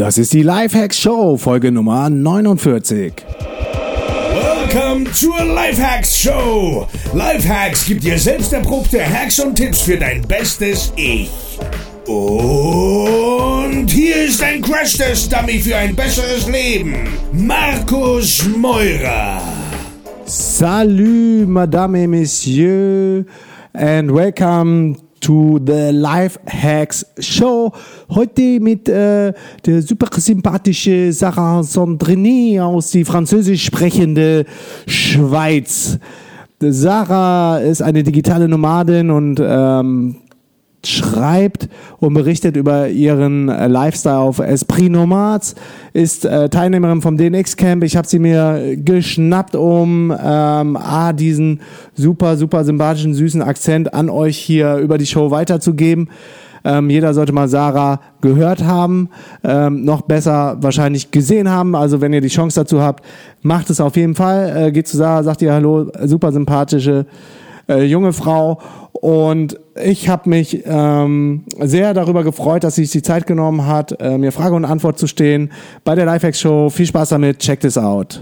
Das 0.00 0.16
ist 0.16 0.32
die 0.32 0.40
Lifehacks 0.40 0.98
Show, 0.98 1.36
Folge 1.36 1.70
Nummer 1.70 2.08
49. 2.08 3.12
Welcome 4.32 5.12
zur 5.12 5.44
Lifehacks 5.44 6.16
Show. 6.16 6.86
Lifehacks 7.12 7.84
gibt 7.84 8.04
dir 8.04 8.18
selbst 8.18 8.50
erprobte 8.54 8.98
Hacks 9.04 9.38
und 9.40 9.56
Tipps 9.56 9.82
für 9.82 9.98
dein 9.98 10.22
bestes 10.22 10.90
Ich. 10.96 11.28
Und 12.06 13.88
hier 13.90 14.24
ist 14.24 14.42
ein 14.42 14.62
Crash-Test-Dummy 14.62 15.58
für 15.58 15.76
ein 15.76 15.94
besseres 15.94 16.48
Leben. 16.48 17.06
Markus 17.34 18.48
Meurer. 18.56 19.42
Salut, 20.24 21.46
Madame 21.46 22.04
et 22.04 22.08
Messieurs, 22.08 23.26
and 23.74 24.14
welcome 24.14 24.96
to 25.20 25.60
the 25.64 25.90
Life 25.92 26.38
Hacks 26.48 27.06
Show. 27.18 27.72
Heute 28.08 28.60
mit 28.60 28.88
äh, 28.88 29.32
der 29.64 29.82
super 29.82 30.08
sympathische 30.18 31.12
Sarah 31.12 31.62
Sandrini 31.62 32.60
aus 32.60 32.90
die 32.90 33.04
französisch 33.04 33.64
sprechende 33.64 34.44
Schweiz. 34.86 35.98
Sarah 36.60 37.58
ist 37.58 37.82
eine 37.82 38.02
digitale 38.02 38.48
Nomadin 38.48 39.10
und 39.10 39.40
ähm, 39.42 40.16
schreibt 40.86 41.68
und 41.98 42.14
berichtet 42.14 42.56
über 42.56 42.88
ihren 42.88 43.48
äh, 43.48 43.66
Lifestyle 43.66 44.18
auf 44.18 44.38
Esprit 44.38 44.90
Nomads, 44.90 45.54
ist 45.92 46.24
äh, 46.24 46.48
Teilnehmerin 46.48 47.02
vom 47.02 47.16
DNX 47.16 47.56
Camp. 47.56 47.84
Ich 47.84 47.96
habe 47.96 48.08
sie 48.08 48.18
mir 48.18 48.76
geschnappt, 48.76 49.54
um 49.54 50.10
ähm, 50.10 50.76
A, 50.76 51.12
diesen 51.12 51.60
super, 51.94 52.36
super 52.36 52.64
sympathischen, 52.64 53.14
süßen 53.14 53.42
Akzent 53.42 53.92
an 53.92 54.08
euch 54.08 54.38
hier 54.38 54.76
über 54.76 54.98
die 54.98 55.06
Show 55.06 55.30
weiterzugeben. 55.30 56.08
Ähm, 56.64 56.90
jeder 56.90 57.14
sollte 57.14 57.32
mal 57.32 57.48
Sarah 57.48 58.00
gehört 58.20 58.62
haben, 58.62 59.08
ähm, 59.42 59.84
noch 59.84 60.02
besser 60.02 60.58
wahrscheinlich 60.60 61.10
gesehen 61.10 61.48
haben. 61.48 61.74
Also 61.74 62.00
wenn 62.00 62.12
ihr 62.12 62.20
die 62.20 62.28
Chance 62.28 62.60
dazu 62.60 62.82
habt, 62.82 63.04
macht 63.42 63.70
es 63.70 63.80
auf 63.80 63.96
jeden 63.96 64.14
Fall. 64.14 64.66
Äh, 64.66 64.72
geht 64.72 64.86
zu 64.86 64.96
Sarah, 64.96 65.22
sagt 65.22 65.40
ihr 65.42 65.52
Hallo, 65.52 65.90
super 66.04 66.32
sympathische 66.32 67.06
äh, 67.70 67.84
junge 67.84 68.12
Frau. 68.12 68.60
Und 68.92 69.58
ich 69.82 70.08
habe 70.08 70.28
mich 70.28 70.62
ähm, 70.66 71.44
sehr 71.58 71.94
darüber 71.94 72.24
gefreut, 72.24 72.64
dass 72.64 72.74
sie 72.74 72.84
sich 72.84 72.92
die 72.92 73.02
Zeit 73.02 73.26
genommen 73.26 73.66
hat, 73.66 73.98
äh, 74.00 74.18
mir 74.18 74.32
Frage 74.32 74.54
und 74.54 74.64
Antwort 74.64 74.98
zu 74.98 75.06
stehen 75.06 75.52
bei 75.84 75.94
der 75.94 76.04
Lifehacks 76.04 76.40
Show. 76.40 76.68
Viel 76.68 76.86
Spaß 76.86 77.10
damit, 77.10 77.38
check 77.38 77.60
this 77.60 77.78
out. 77.78 78.20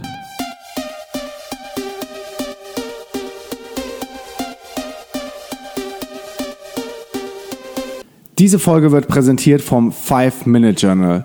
Diese 8.39 8.61
Folge 8.61 8.93
wird 8.93 9.09
präsentiert 9.09 9.63
vom 9.63 9.91
5-Minute 9.91 10.87
Journal. 10.87 11.25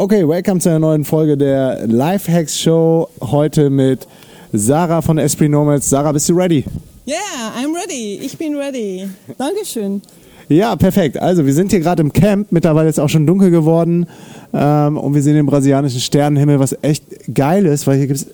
Okay, 0.00 0.26
welcome 0.26 0.58
zu 0.60 0.70
einer 0.70 0.78
neuen 0.78 1.04
Folge 1.04 1.36
der 1.36 1.86
Lifehacks 1.86 2.58
Show. 2.58 3.10
Heute 3.20 3.68
mit 3.68 4.08
Sarah 4.50 5.02
von 5.02 5.18
Esprit 5.18 5.50
Nomads. 5.50 5.90
Sarah, 5.90 6.12
bist 6.12 6.26
du 6.30 6.32
ready? 6.32 6.64
Yeah, 7.06 7.18
I'm 7.54 7.74
ready. 7.74 8.18
Ich 8.22 8.38
bin 8.38 8.56
ready. 8.56 9.10
Dankeschön. 9.36 10.00
Ja, 10.48 10.74
perfekt. 10.74 11.18
Also, 11.18 11.44
wir 11.44 11.52
sind 11.52 11.70
hier 11.70 11.80
gerade 11.80 12.00
im 12.00 12.14
Camp. 12.14 12.50
Mittlerweile 12.50 12.88
ist 12.88 12.96
es 12.96 12.98
auch 12.98 13.10
schon 13.10 13.26
dunkel 13.26 13.50
geworden. 13.50 14.06
Ähm, 14.54 14.96
und 14.96 15.14
wir 15.14 15.22
sehen 15.22 15.34
den 15.34 15.44
brasilianischen 15.44 16.00
Sternenhimmel, 16.00 16.58
was 16.60 16.74
echt 16.80 17.04
geil 17.34 17.66
ist, 17.66 17.86
weil 17.86 17.98
hier 17.98 18.06
gibt 18.06 18.20
es 18.20 18.26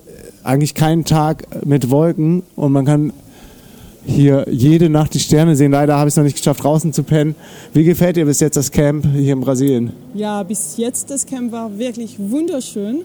eigentlich 0.45 0.77
keinen 0.77 1.05
Tag 1.05 1.49
mit 1.67 1.91
Wolken 1.91 2.45
und 2.55 2.71
man 2.71 2.85
kann 2.85 3.13
hier 4.07 4.47
jede 4.51 4.89
Nacht 4.89 5.15
die 5.15 5.21
Sterne 5.21 5.57
sehen. 5.57 5.73
Leider 5.73 5.97
habe 5.97 6.09
ich 6.09 6.13
es 6.13 6.17
noch 6.17 6.25
nicht 6.25 6.37
geschafft, 6.37 6.63
draußen 6.63 6.93
zu 6.93 7.03
pennen. 7.03 7.35
Wie 7.73 7.85
gefällt 7.85 8.17
dir 8.17 8.25
bis 8.25 8.41
jetzt 8.41 8.57
das 8.57 8.71
Camp 8.71 9.07
hier 9.15 9.33
in 9.33 9.41
Brasilien? 9.41 9.93
Ja, 10.15 10.43
bis 10.43 10.77
jetzt 10.77 11.11
das 11.11 11.27
Camp 11.27 11.53
war 11.53 11.77
wirklich 11.79 12.17
wunderschön. 12.19 13.05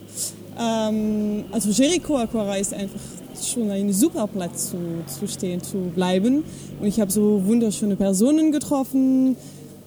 Ähm, 0.59 1.43
also 1.51 1.69
Jericoacoara 1.69 2.55
ist 2.57 2.73
einfach 2.73 2.99
schon 3.43 3.71
ein 3.71 3.91
super 3.91 4.27
Platz 4.27 4.69
zu, 4.69 4.77
zu 5.07 5.27
stehen, 5.27 5.61
zu 5.61 5.77
bleiben. 5.95 6.43
Und 6.79 6.87
ich 6.87 6.99
habe 6.99 7.11
so 7.11 7.41
wunderschöne 7.45 7.95
Personen 7.95 8.51
getroffen. 8.51 9.35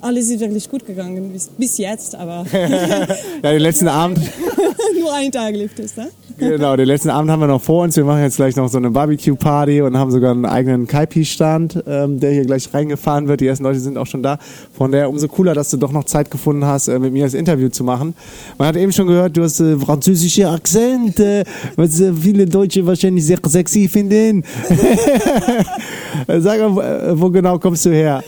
Alles 0.05 0.29
ist 0.29 0.39
wirklich 0.39 0.69
gut 0.69 0.87
gegangen 0.87 1.33
bis, 1.33 1.49
bis 1.49 1.79
jetzt, 1.79 2.15
aber 2.15 2.45
ja, 2.53 3.53
den 3.53 3.63
letzten 3.63 3.89
Abend. 3.89 4.19
nur 5.01 5.15
ein 5.15 5.33
Tag 5.33 5.55
lief 5.55 5.71
es, 5.79 5.97
ne? 5.97 6.11
Genau, 6.37 6.77
den 6.77 6.87
letzten 6.87 7.09
Abend 7.09 7.31
haben 7.31 7.41
wir 7.41 7.47
noch 7.47 7.63
vor 7.63 7.85
uns. 7.85 7.97
Wir 7.97 8.05
machen 8.05 8.21
jetzt 8.21 8.37
gleich 8.37 8.55
noch 8.55 8.69
so 8.69 8.77
eine 8.77 8.91
Barbecue-Party 8.91 9.81
und 9.81 9.97
haben 9.97 10.11
sogar 10.11 10.33
einen 10.33 10.45
eigenen 10.45 10.87
Kaipi-Stand, 10.87 11.85
ähm, 11.87 12.21
der 12.21 12.33
hier 12.33 12.45
gleich 12.45 12.69
reingefahren 12.75 13.29
wird. 13.29 13.41
Die 13.41 13.47
ersten 13.47 13.65
Leute 13.65 13.81
sind 13.81 13.97
auch 13.97 14.07
schon 14.07 14.23
da. 14.23 14.39
Von 14.77 14.93
daher 14.93 15.09
umso 15.09 15.27
cooler, 15.29 15.55
dass 15.55 15.71
du 15.71 15.79
doch 15.79 15.93
noch 15.93 16.05
Zeit 16.05 16.31
gefunden 16.31 16.67
hast, 16.67 16.89
äh, 16.89 16.99
mit 16.99 17.15
mir 17.15 17.25
das 17.25 17.33
Interview 17.33 17.71
zu 17.71 17.83
machen. 17.83 18.15
Man 18.59 18.69
hat 18.69 18.77
eben 18.77 18.93
schon 18.93 19.07
gehört, 19.07 19.35
du 19.37 19.43
hast 19.43 19.61
äh, 19.61 19.79
französische 19.79 20.51
Akzent, 20.51 21.19
äh, 21.19 21.45
was 21.77 21.99
äh, 22.01 22.13
viele 22.13 22.45
Deutsche 22.45 22.85
wahrscheinlich 22.85 23.25
sehr 23.25 23.39
sexy 23.47 23.89
finden. 23.89 24.45
Sag 26.39 26.61
mal, 26.61 27.19
wo 27.19 27.31
genau 27.31 27.59
kommst 27.59 27.87
du 27.87 27.91
her? 27.91 28.23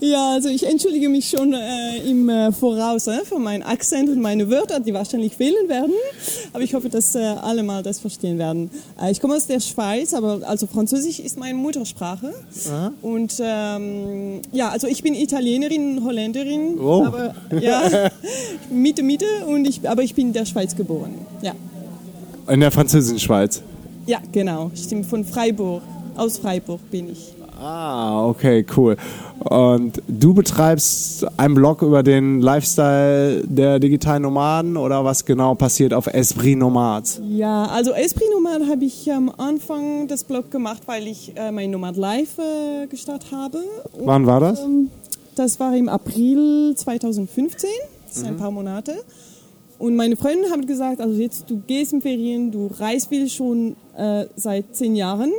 Ja, 0.00 0.32
also 0.32 0.48
ich 0.48 0.66
entschuldige 0.66 1.08
mich 1.08 1.28
schon 1.28 1.52
äh, 1.52 1.98
im 2.08 2.28
äh, 2.28 2.52
Voraus 2.52 3.06
äh, 3.06 3.24
für 3.24 3.38
meinen 3.38 3.62
Akzent 3.62 4.08
und 4.08 4.20
meine 4.20 4.50
Wörter, 4.50 4.80
die 4.80 4.92
wahrscheinlich 4.92 5.36
fehlen 5.36 5.68
werden. 5.68 5.92
Aber 6.52 6.62
ich 6.62 6.74
hoffe, 6.74 6.88
dass 6.88 7.14
äh, 7.14 7.18
alle 7.20 7.62
mal 7.62 7.82
das 7.82 8.00
verstehen 8.00 8.38
werden. 8.38 8.70
Äh, 9.00 9.12
ich 9.12 9.20
komme 9.20 9.36
aus 9.36 9.46
der 9.46 9.60
Schweiz, 9.60 10.14
aber 10.14 10.40
also 10.46 10.66
Französisch 10.66 11.18
ist 11.20 11.38
meine 11.38 11.54
Muttersprache. 11.54 12.32
Aha. 12.68 12.92
Und 13.02 13.34
ähm, 13.40 14.42
ja, 14.52 14.68
also 14.68 14.86
ich 14.86 15.02
bin 15.02 15.14
Italienerin, 15.14 16.02
Holländerin, 16.04 16.78
oh. 16.78 17.04
aber 17.04 17.34
ja, 17.60 18.10
Mitte, 18.70 19.02
Mitte. 19.02 19.26
Und 19.46 19.66
ich, 19.66 19.88
aber 19.88 20.02
ich 20.02 20.14
bin 20.14 20.28
in 20.28 20.32
der 20.32 20.46
Schweiz 20.46 20.76
geboren. 20.76 21.14
Ja. 21.42 21.54
In 22.48 22.60
der 22.60 22.70
französischen 22.70 23.18
Schweiz? 23.18 23.62
Ja, 24.06 24.20
genau. 24.30 24.70
Stimmt, 24.74 25.06
von 25.06 25.24
Freiburg. 25.24 25.82
Aus 26.16 26.38
Freiburg 26.38 26.80
bin 26.90 27.10
ich. 27.10 27.34
Ah, 27.58 28.26
okay, 28.26 28.64
cool. 28.76 28.96
Und 29.38 30.02
du 30.08 30.34
betreibst 30.34 31.26
einen 31.38 31.54
Blog 31.54 31.82
über 31.82 32.02
den 32.02 32.40
Lifestyle 32.40 33.44
der 33.46 33.78
digitalen 33.78 34.22
Nomaden 34.22 34.76
oder 34.76 35.04
was 35.04 35.24
genau 35.24 35.54
passiert 35.54 35.94
auf 35.94 36.06
Esprit 36.06 36.58
Nomads? 36.58 37.20
Ja, 37.28 37.64
also 37.66 37.92
Esprit 37.92 38.28
Nomad 38.32 38.68
habe 38.68 38.84
ich 38.84 39.10
am 39.10 39.30
Anfang 39.36 40.08
des 40.08 40.24
Blog 40.24 40.50
gemacht, 40.50 40.82
weil 40.86 41.06
ich 41.06 41.32
äh, 41.36 41.50
mein 41.50 41.70
Nomad 41.70 41.96
Live 41.96 42.38
äh, 42.38 42.86
gestartet 42.86 43.30
habe. 43.32 43.58
Und, 43.92 44.06
Wann 44.06 44.26
war 44.26 44.40
das? 44.40 44.60
Ähm, 44.60 44.90
das 45.34 45.60
war 45.60 45.74
im 45.76 45.88
April 45.88 46.74
2015, 46.74 47.68
das 48.06 48.16
sind 48.16 48.24
mhm. 48.24 48.32
ein 48.32 48.36
paar 48.36 48.50
Monate. 48.50 48.94
Und 49.78 49.96
meine 49.96 50.16
Freundin 50.16 50.50
haben 50.50 50.66
gesagt, 50.66 51.00
also 51.00 51.20
jetzt 51.20 51.50
du 51.50 51.60
gehst 51.66 51.92
in 51.92 52.00
Ferien, 52.00 52.50
du 52.50 52.70
reist 52.78 53.08
viel 53.08 53.28
schon 53.28 53.76
äh, 53.96 54.26
seit 54.34 54.74
zehn 54.74 54.96
Jahren 54.96 55.32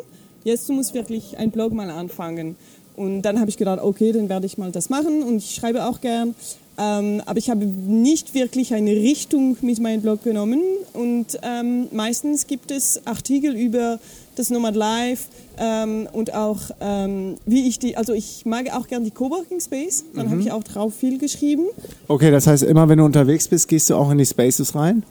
jetzt 0.48 0.68
du 0.68 0.74
musst 0.74 0.94
wirklich 0.94 1.38
ein 1.38 1.52
Blog 1.52 1.74
mal 1.74 1.90
anfangen. 1.90 2.56
Und 2.96 3.22
dann 3.22 3.40
habe 3.40 3.50
ich 3.50 3.58
gedacht, 3.58 3.80
okay, 3.80 4.12
dann 4.12 4.28
werde 4.28 4.48
ich 4.48 4.58
mal 4.58 4.72
das 4.72 4.90
machen 4.90 5.22
und 5.22 5.38
ich 5.38 5.54
schreibe 5.54 5.86
auch 5.86 6.02
gern. 6.02 6.34
Ähm, 6.80 7.22
aber 7.26 7.38
ich 7.38 7.50
habe 7.50 7.66
nicht 7.66 8.34
wirklich 8.34 8.74
eine 8.74 8.92
Richtung 8.92 9.58
mit 9.62 9.80
meinem 9.80 10.02
Blog 10.02 10.24
genommen. 10.24 10.62
Und 10.94 11.38
ähm, 11.44 11.88
meistens 11.92 12.48
gibt 12.48 12.72
es 12.72 13.06
Artikel 13.06 13.56
über 13.56 14.00
das 14.36 14.50
Nomad 14.50 14.76
Life 14.76 15.26
ähm, 15.60 16.08
und 16.12 16.34
auch 16.34 16.60
ähm, 16.80 17.36
wie 17.46 17.68
ich 17.68 17.80
die, 17.80 17.98
also 17.98 18.14
ich 18.14 18.46
mag 18.46 18.72
auch 18.76 18.88
gern 18.88 19.04
die 19.04 19.12
Coworking 19.12 19.60
Space. 19.60 20.06
Dann 20.16 20.28
mhm. 20.28 20.32
habe 20.32 20.42
ich 20.42 20.52
auch 20.52 20.64
drauf 20.64 20.94
viel 20.96 21.18
geschrieben. 21.18 21.66
Okay, 22.08 22.32
das 22.32 22.48
heißt, 22.48 22.64
immer 22.64 22.88
wenn 22.90 23.00
du 23.00 23.06
unterwegs 23.06 23.48
bist, 23.48 23.68
gehst 23.68 23.90
du 23.90 23.96
auch 23.96 24.12
in 24.12 24.20
die 24.20 24.26
Spaces 24.26 24.76
rein? 24.76 25.04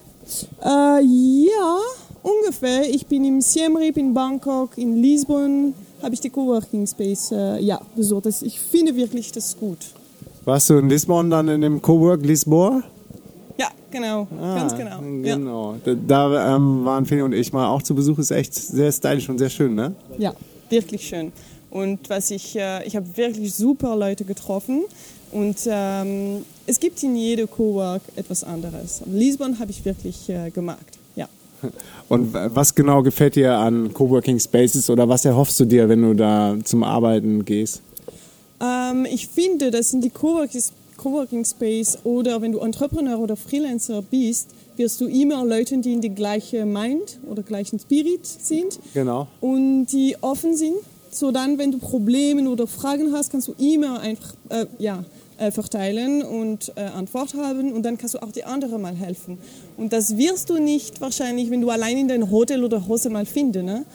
Äh, 0.63 1.03
ja, 1.03 1.79
ungefähr. 2.27 2.89
Ich 2.89 3.05
bin 3.05 3.23
im 3.23 3.41
Siem 3.41 3.75
Reap 3.75 3.97
in 3.97 4.13
Bangkok, 4.13 4.77
in 4.77 5.01
Lisbon 5.01 5.73
habe 6.01 6.13
ich 6.13 6.19
die 6.19 6.29
Coworking 6.29 6.85
Space 6.85 7.31
äh, 7.31 7.59
ja, 7.59 7.79
besucht. 7.95 8.25
Das, 8.25 8.41
ich 8.41 8.59
finde 8.59 8.95
wirklich 8.95 9.31
das 9.31 9.57
gut. 9.57 9.79
Warst 10.45 10.69
du 10.69 10.77
in 10.77 10.89
Lisbon 10.89 11.29
dann 11.29 11.47
in 11.47 11.61
dem 11.61 11.81
Cowork 11.81 12.23
Lisboa? 12.25 12.83
Ja, 13.57 13.69
genau, 13.89 14.27
ah, 14.39 14.55
ganz 14.55 14.75
genau. 14.75 14.99
Genau, 15.01 15.73
ja. 15.73 15.79
da, 15.83 16.29
da 16.29 16.55
ähm, 16.55 16.85
waren 16.85 17.05
Feli 17.05 17.21
und 17.23 17.33
ich 17.33 17.51
mal 17.51 17.67
auch 17.67 17.81
zu 17.81 17.95
Besuch. 17.95 18.19
Ist 18.19 18.31
echt 18.31 18.53
sehr 18.53 18.91
stylisch 18.91 19.27
und 19.29 19.39
sehr 19.39 19.49
schön, 19.49 19.73
ne? 19.73 19.95
Ja, 20.17 20.33
wirklich 20.69 21.07
schön. 21.07 21.31
Und 21.69 22.09
was 22.09 22.31
ich, 22.31 22.55
äh, 22.55 22.85
ich 22.85 22.95
habe 22.95 23.05
wirklich 23.15 23.53
super 23.53 23.95
Leute 23.95 24.23
getroffen. 24.23 24.83
Und 25.31 25.57
ähm, 25.65 26.45
es 26.65 26.79
gibt 26.79 27.01
in 27.03 27.15
jedem 27.15 27.49
Cowork 27.49 28.01
etwas 28.15 28.43
anderes. 28.43 29.01
Lisbon 29.05 29.59
habe 29.59 29.71
ich 29.71 29.83
wirklich 29.83 30.29
äh, 30.29 30.49
gemacht. 30.51 30.97
Und 32.09 32.33
was 32.33 32.73
genau 32.75 33.01
gefällt 33.03 33.35
dir 33.35 33.57
an 33.57 33.93
Coworking 33.93 34.39
Spaces 34.39 34.89
oder 34.89 35.09
was 35.09 35.25
erhoffst 35.25 35.59
du 35.59 35.65
dir, 35.65 35.89
wenn 35.89 36.01
du 36.01 36.13
da 36.13 36.55
zum 36.63 36.83
Arbeiten 36.83 37.43
gehst? 37.45 37.81
Ähm, 38.61 39.05
ich 39.11 39.27
finde, 39.27 39.71
das 39.71 39.89
sind 39.91 40.03
die 40.03 40.09
Coworking, 40.09 40.61
Coworking 40.97 41.45
Space 41.45 41.97
oder 42.03 42.41
wenn 42.41 42.51
du 42.53 42.59
Entrepreneur 42.59 43.19
oder 43.19 43.35
Freelancer 43.35 44.01
bist, 44.01 44.49
wirst 44.77 45.01
du 45.01 45.05
immer 45.07 45.43
Leute, 45.45 45.77
die 45.79 45.93
in 45.93 46.01
die 46.01 46.09
gleiche 46.13 46.65
Mind 46.65 47.19
oder 47.29 47.43
gleichen 47.43 47.79
Spirit 47.79 48.25
sind 48.25 48.79
Genau. 48.93 49.27
und 49.41 49.87
die 49.87 50.15
offen 50.21 50.55
sind. 50.55 50.75
So 51.11 51.31
dann, 51.31 51.57
wenn 51.57 51.71
du 51.71 51.77
Probleme 51.79 52.47
oder 52.49 52.67
Fragen 52.67 53.11
hast, 53.13 53.31
kannst 53.31 53.47
du 53.47 53.53
immer 53.57 53.99
einfach 53.99 54.33
äh, 54.49 54.65
ja, 54.77 55.03
äh, 55.37 55.51
verteilen 55.51 56.23
und 56.23 56.71
äh, 56.75 56.81
Antwort 56.81 57.33
haben 57.33 57.73
und 57.73 57.83
dann 57.83 57.97
kannst 57.97 58.15
du 58.15 58.23
auch 58.23 58.31
die 58.31 58.43
anderen 58.43 58.81
mal 58.81 58.95
helfen. 58.95 59.37
Und 59.77 59.93
das 59.93 60.17
wirst 60.17 60.49
du 60.49 60.57
nicht 60.57 61.01
wahrscheinlich, 61.01 61.49
wenn 61.51 61.61
du 61.61 61.69
allein 61.69 61.97
in 61.97 62.07
dein 62.07 62.31
Hotel 62.31 62.63
oder 62.63 62.87
Hose 62.87 63.09
mal 63.09 63.25
finden. 63.25 63.65
Ne? 63.65 63.85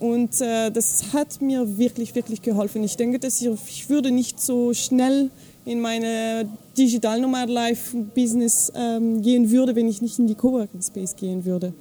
Und 0.00 0.40
äh, 0.40 0.70
das 0.70 1.12
hat 1.12 1.40
mir 1.40 1.78
wirklich, 1.78 2.14
wirklich 2.14 2.42
geholfen. 2.42 2.82
Ich 2.84 2.96
denke, 2.96 3.18
dass 3.18 3.40
ich, 3.40 3.48
ich 3.68 3.88
würde 3.90 4.10
nicht 4.10 4.40
so 4.40 4.72
schnell 4.74 5.30
in 5.64 5.80
meine 5.80 6.48
Digital 6.78 7.20
Nomad 7.20 7.50
Life 7.50 7.96
Business 8.14 8.72
ähm, 8.74 9.20
gehen 9.20 9.50
würde, 9.50 9.74
wenn 9.74 9.88
ich 9.88 10.00
nicht 10.00 10.18
in 10.18 10.26
die 10.26 10.34
Coworking 10.34 10.80
Space 10.80 11.16
gehen 11.16 11.44
würde. 11.44 11.72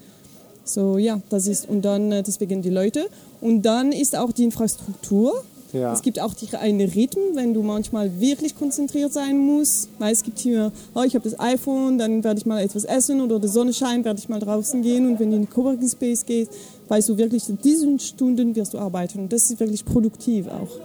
So, 0.63 0.97
ja, 0.97 1.21
das 1.29 1.45
ist, 1.45 1.69
und 1.69 1.83
dann 1.83 2.11
äh, 2.11 2.23
deswegen 2.23 2.63
die 2.63 2.71
Leute. 2.71 3.07
Und 3.39 3.61
dann 3.61 3.91
ist 3.91 4.17
auch 4.17 4.31
die 4.31 4.43
Infrastruktur. 4.43 5.43
Ja. 5.75 5.93
Es 5.93 6.01
gibt 6.01 6.19
auch 6.19 6.33
einen 6.59 6.81
Rhythmen, 6.81 7.35
wenn 7.35 7.53
du 7.53 7.61
manchmal 7.61 8.19
wirklich 8.19 8.55
konzentriert 8.55 9.13
sein 9.13 9.37
musst. 9.37 9.89
Weil 9.99 10.13
es 10.13 10.23
gibt 10.23 10.39
hier, 10.39 10.71
oh, 10.93 11.03
ich 11.03 11.15
habe 11.15 11.29
das 11.29 11.39
iPhone, 11.39 11.97
dann 11.97 12.23
werde 12.23 12.39
ich 12.39 12.45
mal 12.45 12.61
etwas 12.61 12.85
essen 12.85 13.21
oder 13.21 13.39
die 13.39 13.47
Sonne 13.47 13.73
scheint, 13.73 14.05
werde 14.05 14.19
ich 14.19 14.29
mal 14.29 14.39
draußen 14.39 14.81
gehen. 14.81 15.07
Und 15.07 15.19
wenn 15.19 15.31
du 15.31 15.35
in 15.35 15.43
den 15.43 15.49
Coworking 15.49 15.89
Space 15.89 16.25
gehst, 16.25 16.51
weißt 16.87 17.09
du 17.09 17.17
wirklich, 17.17 17.49
in 17.49 17.57
diesen 17.59 17.99
Stunden 17.99 18.55
wirst 18.55 18.73
du 18.73 18.79
arbeiten. 18.79 19.19
Und 19.19 19.33
das 19.33 19.49
ist 19.49 19.59
wirklich 19.59 19.85
produktiv 19.85 20.47
auch. 20.47 20.79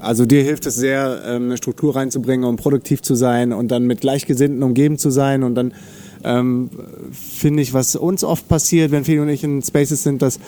Also 0.00 0.26
dir 0.26 0.42
hilft 0.42 0.66
es 0.66 0.74
sehr, 0.74 1.22
ähm, 1.26 1.44
eine 1.44 1.56
Struktur 1.56 1.94
reinzubringen, 1.94 2.44
um 2.44 2.56
produktiv 2.56 3.02
zu 3.02 3.14
sein 3.14 3.52
und 3.52 3.68
dann 3.68 3.86
mit 3.86 4.00
Gleichgesinnten 4.00 4.62
umgeben 4.64 4.98
zu 4.98 5.10
sein. 5.10 5.44
Und 5.44 5.54
dann 5.54 5.72
ähm, 6.24 6.70
finde 7.12 7.62
ich, 7.62 7.72
was 7.72 7.94
uns 7.94 8.24
oft 8.24 8.48
passiert, 8.48 8.90
wenn 8.90 9.04
Feli 9.04 9.20
und 9.20 9.28
ich 9.28 9.44
in 9.44 9.62
Spaces 9.62 10.02
sind, 10.02 10.22
dass 10.22 10.40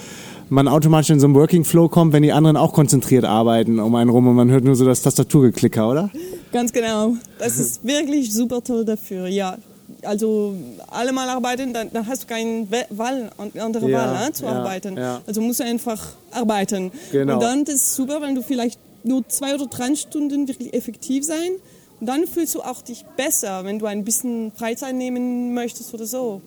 man 0.48 0.68
automatisch 0.68 1.10
in 1.10 1.20
so 1.20 1.26
einen 1.26 1.34
Working 1.34 1.64
Flow 1.64 1.88
kommt, 1.88 2.12
wenn 2.12 2.22
die 2.22 2.32
anderen 2.32 2.56
auch 2.56 2.72
konzentriert 2.72 3.24
arbeiten 3.24 3.78
um 3.78 3.94
einen 3.94 4.10
rum 4.10 4.26
und 4.28 4.34
man 4.36 4.50
hört 4.50 4.64
nur 4.64 4.76
so 4.76 4.84
das 4.84 5.02
Tastaturgeklicker, 5.02 5.88
oder? 5.90 6.10
Ganz 6.52 6.72
genau. 6.72 7.14
Das 7.38 7.58
ist 7.58 7.84
wirklich 7.84 8.32
super 8.32 8.62
toll 8.62 8.84
dafür, 8.84 9.26
ja. 9.26 9.56
Also 10.02 10.54
alle 10.88 11.12
mal 11.12 11.28
arbeiten, 11.28 11.72
dann, 11.72 11.90
dann 11.92 12.06
hast 12.06 12.24
du 12.24 12.26
keine 12.28 12.66
Wahl, 12.90 13.30
andere 13.58 13.88
Ja, 13.90 13.98
Wahl 13.98 14.26
ne, 14.26 14.32
zu 14.32 14.44
ja, 14.44 14.52
arbeiten. 14.52 14.96
ja. 14.96 15.20
Also 15.26 15.40
musst 15.40 15.60
du 15.60 15.64
einfach 15.64 16.00
arbeiten. 16.32 16.90
Genau. 17.12 17.34
Und 17.34 17.42
dann 17.42 17.62
ist 17.62 17.74
es 17.74 17.96
super, 17.96 18.20
wenn 18.20 18.34
du 18.34 18.42
vielleicht 18.42 18.78
nur 19.04 19.26
zwei 19.28 19.54
oder 19.54 19.66
drei 19.66 19.94
Stunden 19.94 20.48
wirklich 20.48 20.74
effektiv 20.74 21.24
sein. 21.24 21.52
Und 21.52 21.60
dann 22.00 22.26
fühlst 22.26 22.54
du 22.54 22.60
auch 22.60 22.82
dich 22.82 23.04
besser, 23.16 23.64
wenn 23.64 23.78
du 23.78 23.86
ein 23.86 24.04
bisschen 24.04 24.52
Freizeit 24.54 24.94
nehmen 24.94 25.54
möchtest 25.54 25.94
oder 25.94 26.04
so. 26.04 26.42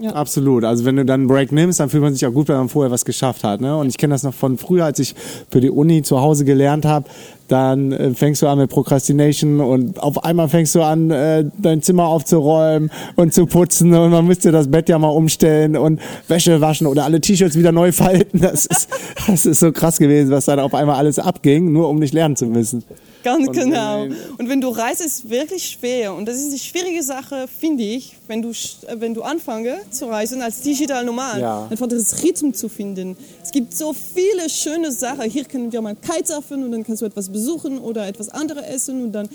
Ja. 0.00 0.12
Absolut. 0.12 0.64
Also 0.64 0.84
wenn 0.84 0.96
du 0.96 1.04
dann 1.04 1.22
einen 1.22 1.28
Break 1.28 1.50
nimmst, 1.50 1.80
dann 1.80 1.90
fühlt 1.90 2.02
man 2.02 2.12
sich 2.12 2.24
auch 2.24 2.32
gut, 2.32 2.48
wenn 2.48 2.56
man 2.56 2.68
vorher 2.68 2.90
was 2.92 3.04
geschafft 3.04 3.42
hat. 3.42 3.60
Ne? 3.60 3.76
Und 3.76 3.88
ich 3.88 3.98
kenne 3.98 4.14
das 4.14 4.22
noch 4.22 4.34
von 4.34 4.58
früher, 4.58 4.84
als 4.84 5.00
ich 5.00 5.14
für 5.50 5.60
die 5.60 5.70
Uni 5.70 6.02
zu 6.02 6.20
Hause 6.20 6.44
gelernt 6.44 6.84
habe. 6.84 7.06
Dann 7.48 7.92
äh, 7.92 8.14
fängst 8.14 8.42
du 8.42 8.48
an 8.48 8.58
mit 8.58 8.70
Procrastination 8.70 9.60
und 9.60 10.00
auf 10.00 10.24
einmal 10.24 10.48
fängst 10.48 10.74
du 10.74 10.82
an, 10.82 11.10
äh, 11.10 11.44
dein 11.58 11.82
Zimmer 11.82 12.06
aufzuräumen 12.06 12.90
und 13.14 13.34
zu 13.34 13.46
putzen 13.46 13.94
und 13.94 14.10
man 14.10 14.26
müsste 14.26 14.50
das 14.50 14.68
Bett 14.68 14.88
ja 14.88 14.98
mal 14.98 15.08
umstellen 15.08 15.76
und 15.76 16.00
Wäsche 16.26 16.60
waschen 16.60 16.88
oder 16.88 17.04
alle 17.04 17.20
T-Shirts 17.20 17.56
wieder 17.56 17.70
neu 17.70 17.92
falten. 17.92 18.40
Das 18.40 18.66
ist, 18.66 18.88
das 19.26 19.46
ist 19.46 19.60
so 19.60 19.70
krass 19.70 19.98
gewesen, 19.98 20.30
was 20.30 20.46
dann 20.46 20.58
auf 20.58 20.74
einmal 20.74 20.96
alles 20.96 21.18
abging, 21.18 21.72
nur 21.72 21.88
um 21.88 21.98
nicht 21.98 22.14
lernen 22.14 22.36
zu 22.36 22.46
müssen. 22.46 22.84
Ganz 23.26 23.48
Und 23.48 23.54
genau. 23.54 24.04
Und 24.38 24.48
wenn 24.48 24.60
du 24.60 24.68
reist, 24.68 25.00
ist 25.00 25.24
es 25.24 25.28
wirklich 25.28 25.66
schwer. 25.70 26.14
Und 26.14 26.26
das 26.26 26.36
ist 26.36 26.52
die 26.52 26.60
schwierige 26.60 27.02
Sache, 27.02 27.48
finde 27.48 27.82
ich, 27.82 28.16
wenn 28.28 28.40
du, 28.40 28.50
äh, 28.50 29.00
wenn 29.00 29.14
du 29.14 29.22
anfange 29.22 29.78
zu 29.90 30.06
reisen 30.06 30.40
als 30.42 30.60
digital 30.60 31.04
normal. 31.04 31.40
Ja. 31.40 31.66
Einfach 31.68 31.88
das 31.88 32.22
Rhythm 32.22 32.52
zu 32.52 32.68
finden. 32.68 33.16
Es 33.42 33.50
gibt 33.50 33.76
so 33.76 33.92
viele 33.92 34.48
schöne 34.48 34.92
Sachen. 34.92 35.28
Hier 35.28 35.44
können 35.44 35.72
wir 35.72 35.82
mal 35.82 35.96
Kitesurfen 35.96 36.62
und 36.62 36.70
dann 36.70 36.84
kannst 36.84 37.02
du 37.02 37.06
etwas 37.06 37.28
besuchen 37.28 37.78
oder 37.78 38.06
etwas 38.06 38.28
anderes 38.28 38.64
essen 38.64 39.02
und 39.02 39.10
dann 39.10 39.28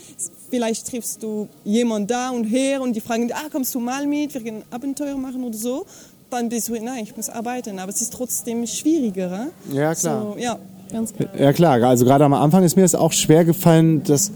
vielleicht 0.50 0.88
triffst 0.88 1.22
du 1.22 1.50
jemanden 1.66 2.08
da 2.08 2.30
und 2.30 2.46
her 2.46 2.82
und 2.82 2.94
die 2.94 3.02
fragen, 3.02 3.30
ah, 3.34 3.50
kommst 3.52 3.76
du 3.76 3.82
mal 3.82 4.08
mit, 4.08 4.34
wir 4.34 4.42
können 4.42 4.64
Abenteuer 4.72 5.18
machen 5.18 5.44
oder 5.44 5.58
so. 5.58 5.86
Dann 6.30 6.48
bist 6.48 6.70
du, 6.70 6.82
nein, 6.82 7.04
ich 7.04 7.18
muss 7.18 7.28
arbeiten. 7.28 7.78
Aber 7.78 7.92
es 7.92 8.00
ist 8.00 8.14
trotzdem 8.14 8.66
schwieriger. 8.66 9.48
Ja, 9.70 9.94
klar. 9.94 10.34
So, 10.34 10.40
ja, 10.40 10.58
ganz 10.92 11.14
klar. 11.14 11.30
Ja 11.38 11.54
klar, 11.54 11.84
also 11.84 12.06
gerade 12.06 12.26
am 12.26 12.34
Anfang 12.34 12.64
ist 12.64 12.76
mir 12.76 12.84
es 12.84 12.96
auch 12.96 13.12
schwer 13.12 13.46
gefallen, 13.46 14.04
das 14.04 14.32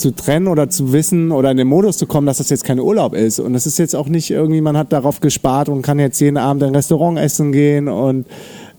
zu 0.00 0.12
trennen 0.12 0.48
oder 0.48 0.70
zu 0.70 0.92
wissen 0.92 1.30
oder 1.30 1.50
in 1.50 1.58
den 1.58 1.68
Modus 1.68 1.98
zu 1.98 2.06
kommen, 2.06 2.26
dass 2.26 2.38
das 2.38 2.48
jetzt 2.48 2.64
kein 2.64 2.80
Urlaub 2.80 3.14
ist. 3.14 3.38
Und 3.38 3.52
das 3.52 3.66
ist 3.66 3.78
jetzt 3.78 3.94
auch 3.94 4.08
nicht 4.08 4.30
irgendwie, 4.30 4.62
man 4.62 4.76
hat 4.76 4.92
darauf 4.92 5.20
gespart 5.20 5.68
und 5.68 5.82
kann 5.82 5.98
jetzt 5.98 6.18
jeden 6.20 6.38
Abend 6.38 6.62
in 6.62 6.68
ein 6.70 6.74
Restaurant 6.74 7.18
essen 7.18 7.52
gehen 7.52 7.88
und 7.88 8.26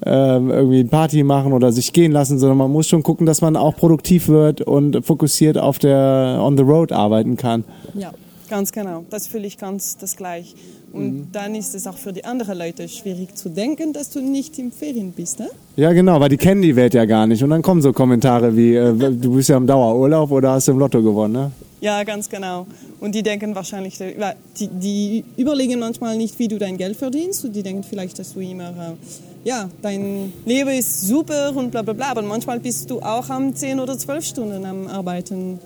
ähm, 0.03 0.49
irgendwie 0.49 0.79
eine 0.79 0.89
Party 0.89 1.23
machen 1.23 1.53
oder 1.53 1.71
sich 1.71 1.93
gehen 1.93 2.11
lassen, 2.11 2.39
sondern 2.39 2.57
man 2.57 2.71
muss 2.71 2.87
schon 2.87 3.03
gucken, 3.03 3.27
dass 3.27 3.41
man 3.41 3.55
auch 3.55 3.75
produktiv 3.75 4.29
wird 4.29 4.61
und 4.61 5.05
fokussiert 5.05 5.59
auf 5.59 5.77
der 5.77 6.39
On 6.41 6.57
the 6.57 6.63
Road 6.63 6.91
arbeiten 6.91 7.37
kann. 7.37 7.65
Ja, 7.93 8.11
ganz 8.51 8.71
genau. 8.71 9.05
Das 9.09 9.27
fühle 9.27 9.47
ich 9.47 9.57
ganz 9.57 9.97
das 9.97 10.15
gleich. 10.15 10.53
Und 10.91 11.29
dann 11.31 11.55
ist 11.55 11.73
es 11.73 11.87
auch 11.87 11.97
für 11.97 12.11
die 12.11 12.25
anderen 12.25 12.57
Leute 12.57 12.87
schwierig 12.89 13.33
zu 13.35 13.49
denken, 13.49 13.93
dass 13.93 14.09
du 14.09 14.19
nicht 14.19 14.59
im 14.59 14.73
Ferien 14.73 15.13
bist. 15.13 15.39
Ne? 15.39 15.49
Ja, 15.77 15.93
genau, 15.93 16.19
weil 16.19 16.27
die 16.29 16.37
kennen 16.37 16.61
die 16.61 16.75
Welt 16.75 16.93
ja 16.93 17.05
gar 17.05 17.25
nicht. 17.25 17.41
Und 17.43 17.49
dann 17.49 17.61
kommen 17.61 17.81
so 17.81 17.93
Kommentare 17.93 18.55
wie, 18.55 18.75
äh, 18.75 18.93
du 18.93 19.35
bist 19.35 19.47
ja 19.49 19.55
im 19.55 19.65
Dauerurlaub 19.65 20.29
oder 20.31 20.51
hast 20.51 20.67
du 20.67 20.73
im 20.73 20.79
Lotto 20.79 21.01
gewonnen, 21.01 21.33
ne? 21.33 21.51
Ja, 21.79 22.03
ganz 22.03 22.29
genau. 22.29 22.67
Und 22.99 23.15
die 23.15 23.23
denken 23.23 23.55
wahrscheinlich, 23.55 23.97
ja, 23.97 24.33
die, 24.59 24.67
die 24.67 25.25
überlegen 25.37 25.79
manchmal 25.79 26.15
nicht, 26.15 26.37
wie 26.37 26.47
du 26.47 26.59
dein 26.59 26.77
Geld 26.77 26.97
verdienst. 26.97 27.43
Und 27.45 27.55
die 27.55 27.63
denken 27.63 27.83
vielleicht, 27.83 28.19
dass 28.19 28.33
du 28.33 28.41
immer, 28.41 28.69
äh, 28.69 29.47
ja, 29.47 29.69
dein 29.81 30.33
Leben 30.45 30.69
ist 30.71 31.07
super 31.07 31.53
und 31.55 31.71
bla 31.71 31.81
bla 31.81 31.93
bla. 31.93 32.11
Aber 32.11 32.21
manchmal 32.21 32.59
bist 32.59 32.91
du 32.91 32.99
auch 32.99 33.29
am 33.29 33.55
10 33.55 33.79
oder 33.79 33.97
12 33.97 34.25
Stunden 34.25 34.65
am 34.65 34.87
Arbeiten. 34.87 35.59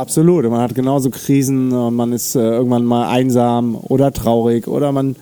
Absolut. 0.00 0.48
Man 0.48 0.62
hat 0.62 0.74
genauso 0.74 1.10
Krisen 1.10 1.72
und 1.72 1.94
man 1.94 2.14
ist 2.14 2.34
äh, 2.34 2.40
irgendwann 2.40 2.86
mal 2.86 3.10
einsam 3.10 3.74
oder 3.76 4.10
traurig 4.12 4.66
oder 4.66 4.92
man 4.92 5.14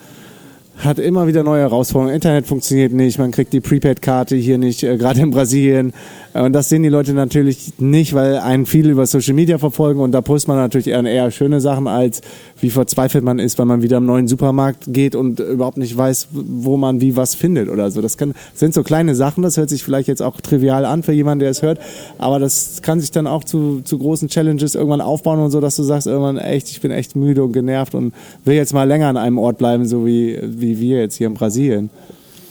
hat 0.77 1.01
immer 1.01 1.27
wieder 1.27 1.43
neue 1.43 1.63
Herausforderungen. 1.63 2.15
Internet 2.15 2.47
funktioniert 2.47 2.93
nicht, 2.93 3.19
man 3.19 3.33
kriegt 3.33 3.53
die 3.53 3.61
Prepaid-Karte 3.61 4.37
hier 4.37 4.57
nicht, 4.57 4.85
äh, 4.85 4.97
gerade 4.97 5.21
in 5.21 5.33
Brasilien. 5.33 5.93
Äh, 6.33 6.43
Und 6.43 6.53
das 6.53 6.69
sehen 6.69 6.85
die 6.85 6.91
Leute 6.91 7.13
natürlich 7.13 7.73
nicht, 7.79 8.15
weil 8.15 8.39
einen 8.39 8.67
viele 8.67 8.91
über 8.93 9.05
Social 9.05 9.35
Media 9.35 9.59
verfolgen 9.59 9.99
und 9.99 10.13
da 10.13 10.21
postet 10.21 10.47
man 10.47 10.59
natürlich 10.59 10.87
eher, 10.87 11.05
eher 11.05 11.33
schöne 11.33 11.61
Sachen, 11.61 11.89
als 11.89 12.21
wie 12.61 12.71
verzweifelt 12.71 13.25
man 13.25 13.39
ist, 13.39 13.59
weil 13.59 13.67
man 13.67 13.83
wieder 13.83 13.99
im 13.99 14.07
neuen 14.07 14.29
Supermarkt 14.29 14.85
geht 14.89 15.15
und 15.15 15.41
überhaupt 15.41 15.79
nicht 15.79 15.97
weiß, 15.97 16.29
wo 16.33 16.77
man 16.77 17.01
wie 17.01 17.17
was 17.17 17.35
findet 17.35 17.69
oder 17.69 17.91
so. 17.91 18.01
Das 18.01 18.17
kann, 18.17 18.35
sind 18.55 18.75
so 18.75 18.83
kleine 18.83 19.15
Sachen, 19.15 19.43
das 19.43 19.57
hört 19.57 19.71
sich 19.71 19.85
vielleicht 19.85 20.09
jetzt 20.09 20.23
auch 20.23 20.41
trivial 20.41 20.85
an 20.85 21.03
für 21.03 21.13
jemanden, 21.13 21.41
der 21.41 21.51
es 21.51 21.63
hört, 21.63 21.79
aber 22.19 22.39
das 22.39 22.83
kann 22.83 23.01
sich 23.01 23.11
dann 23.11 23.27
auch 23.27 23.45
zu, 23.45 23.81
zu 23.83 23.99
großen 23.99 24.29
Challenges 24.29 24.75
irgendwann 24.75 25.01
aufbauen 25.01 25.41
und 25.41 25.51
so, 25.51 25.61
dass 25.61 25.77
du 25.77 25.83
sagst 25.83 26.07
irgendwann, 26.07 26.39
echt, 26.39 26.71
ich 26.71 26.81
bin 26.81 26.91
echt 26.91 27.17
müde 27.17 27.45
und 27.45 27.53
genervt 27.53 27.95
und 27.95 28.15
will 28.45 28.55
jetzt 28.55 28.73
mal 28.73 28.85
länger 28.85 29.09
an 29.09 29.17
einem 29.17 29.39
Ort 29.39 29.59
bleiben, 29.59 29.87
so 29.87 30.05
wie, 30.07 30.39
wie 30.43 30.79
wir 30.81 30.99
jetzt 31.01 31.17
hier 31.17 31.27
in 31.27 31.35
Brasilien. 31.35 31.91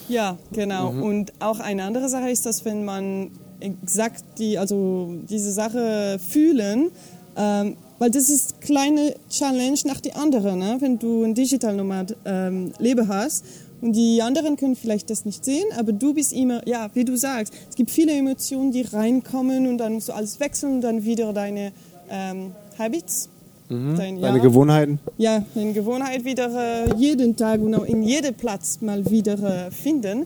Ja, 0.09 0.37
genau. 0.53 0.89
Und 0.89 1.33
auch 1.39 1.59
eine 1.59 1.83
andere 1.83 2.07
Sache 2.07 2.29
ist, 2.29 2.45
dass 2.45 2.63
wenn 2.63 2.85
man 2.85 3.31
exakt 3.59 4.23
die, 4.37 4.57
also 4.57 5.09
diese 5.29 5.51
Sache 5.51 6.17
fühlen, 6.19 6.91
ähm, 7.35 7.75
weil 8.00 8.12
das 8.12 8.30
ist 8.30 8.62
kleine 8.62 9.16
Challenge 9.30 9.80
nach 9.86 10.01
die 10.01 10.13
andere, 10.13 10.56
ne? 10.56 10.77
wenn 10.80 11.00
du 11.00 11.24
ein 11.24 11.34
Digital 11.34 11.75
Nomad 11.75 12.16
ähm, 12.25 12.74
Leben 12.80 13.08
hast 13.08 13.46
und 13.82 13.94
die 13.94 14.22
anderen 14.22 14.58
können 14.58 14.75
vielleicht 14.75 15.10
das 15.10 15.25
nicht 15.25 15.46
sehen, 15.46 15.66
aber 15.77 15.92
du 15.92 16.13
bist 16.13 16.34
immer, 16.34 16.68
ja, 16.68 16.89
wie 16.94 17.06
du 17.06 17.16
sagst, 17.16 17.54
es 17.70 17.75
gibt 17.75 17.92
viele 17.92 18.13
Emotionen, 18.13 18.72
die 18.72 18.82
reinkommen 18.82 19.68
und 19.68 19.77
dann 19.77 19.94
musst 19.94 20.10
du 20.10 20.13
alles 20.13 20.39
wechseln 20.39 20.75
und 20.75 20.82
dann 20.82 21.04
wieder 21.04 21.34
deine 21.34 21.72
ähm, 22.10 22.51
Habits, 22.77 23.30
dein, 23.69 24.21
Deine 24.21 24.39
Gewohnheiten? 24.39 25.00
ja, 25.17 25.43
eine 25.55 25.74
Gewohnheit 25.74 26.24
wieder 26.24 26.50
äh, 26.86 26.95
jeden 26.97 27.36
Tag 27.36 27.59
und 27.62 27.75
auch 27.75 27.83
in 27.86 28.01
jedem 28.03 28.33
Platz 28.33 28.79
mal 28.81 29.09
wieder 29.09 29.33
äh, 29.67 29.71
finden. 29.71 30.24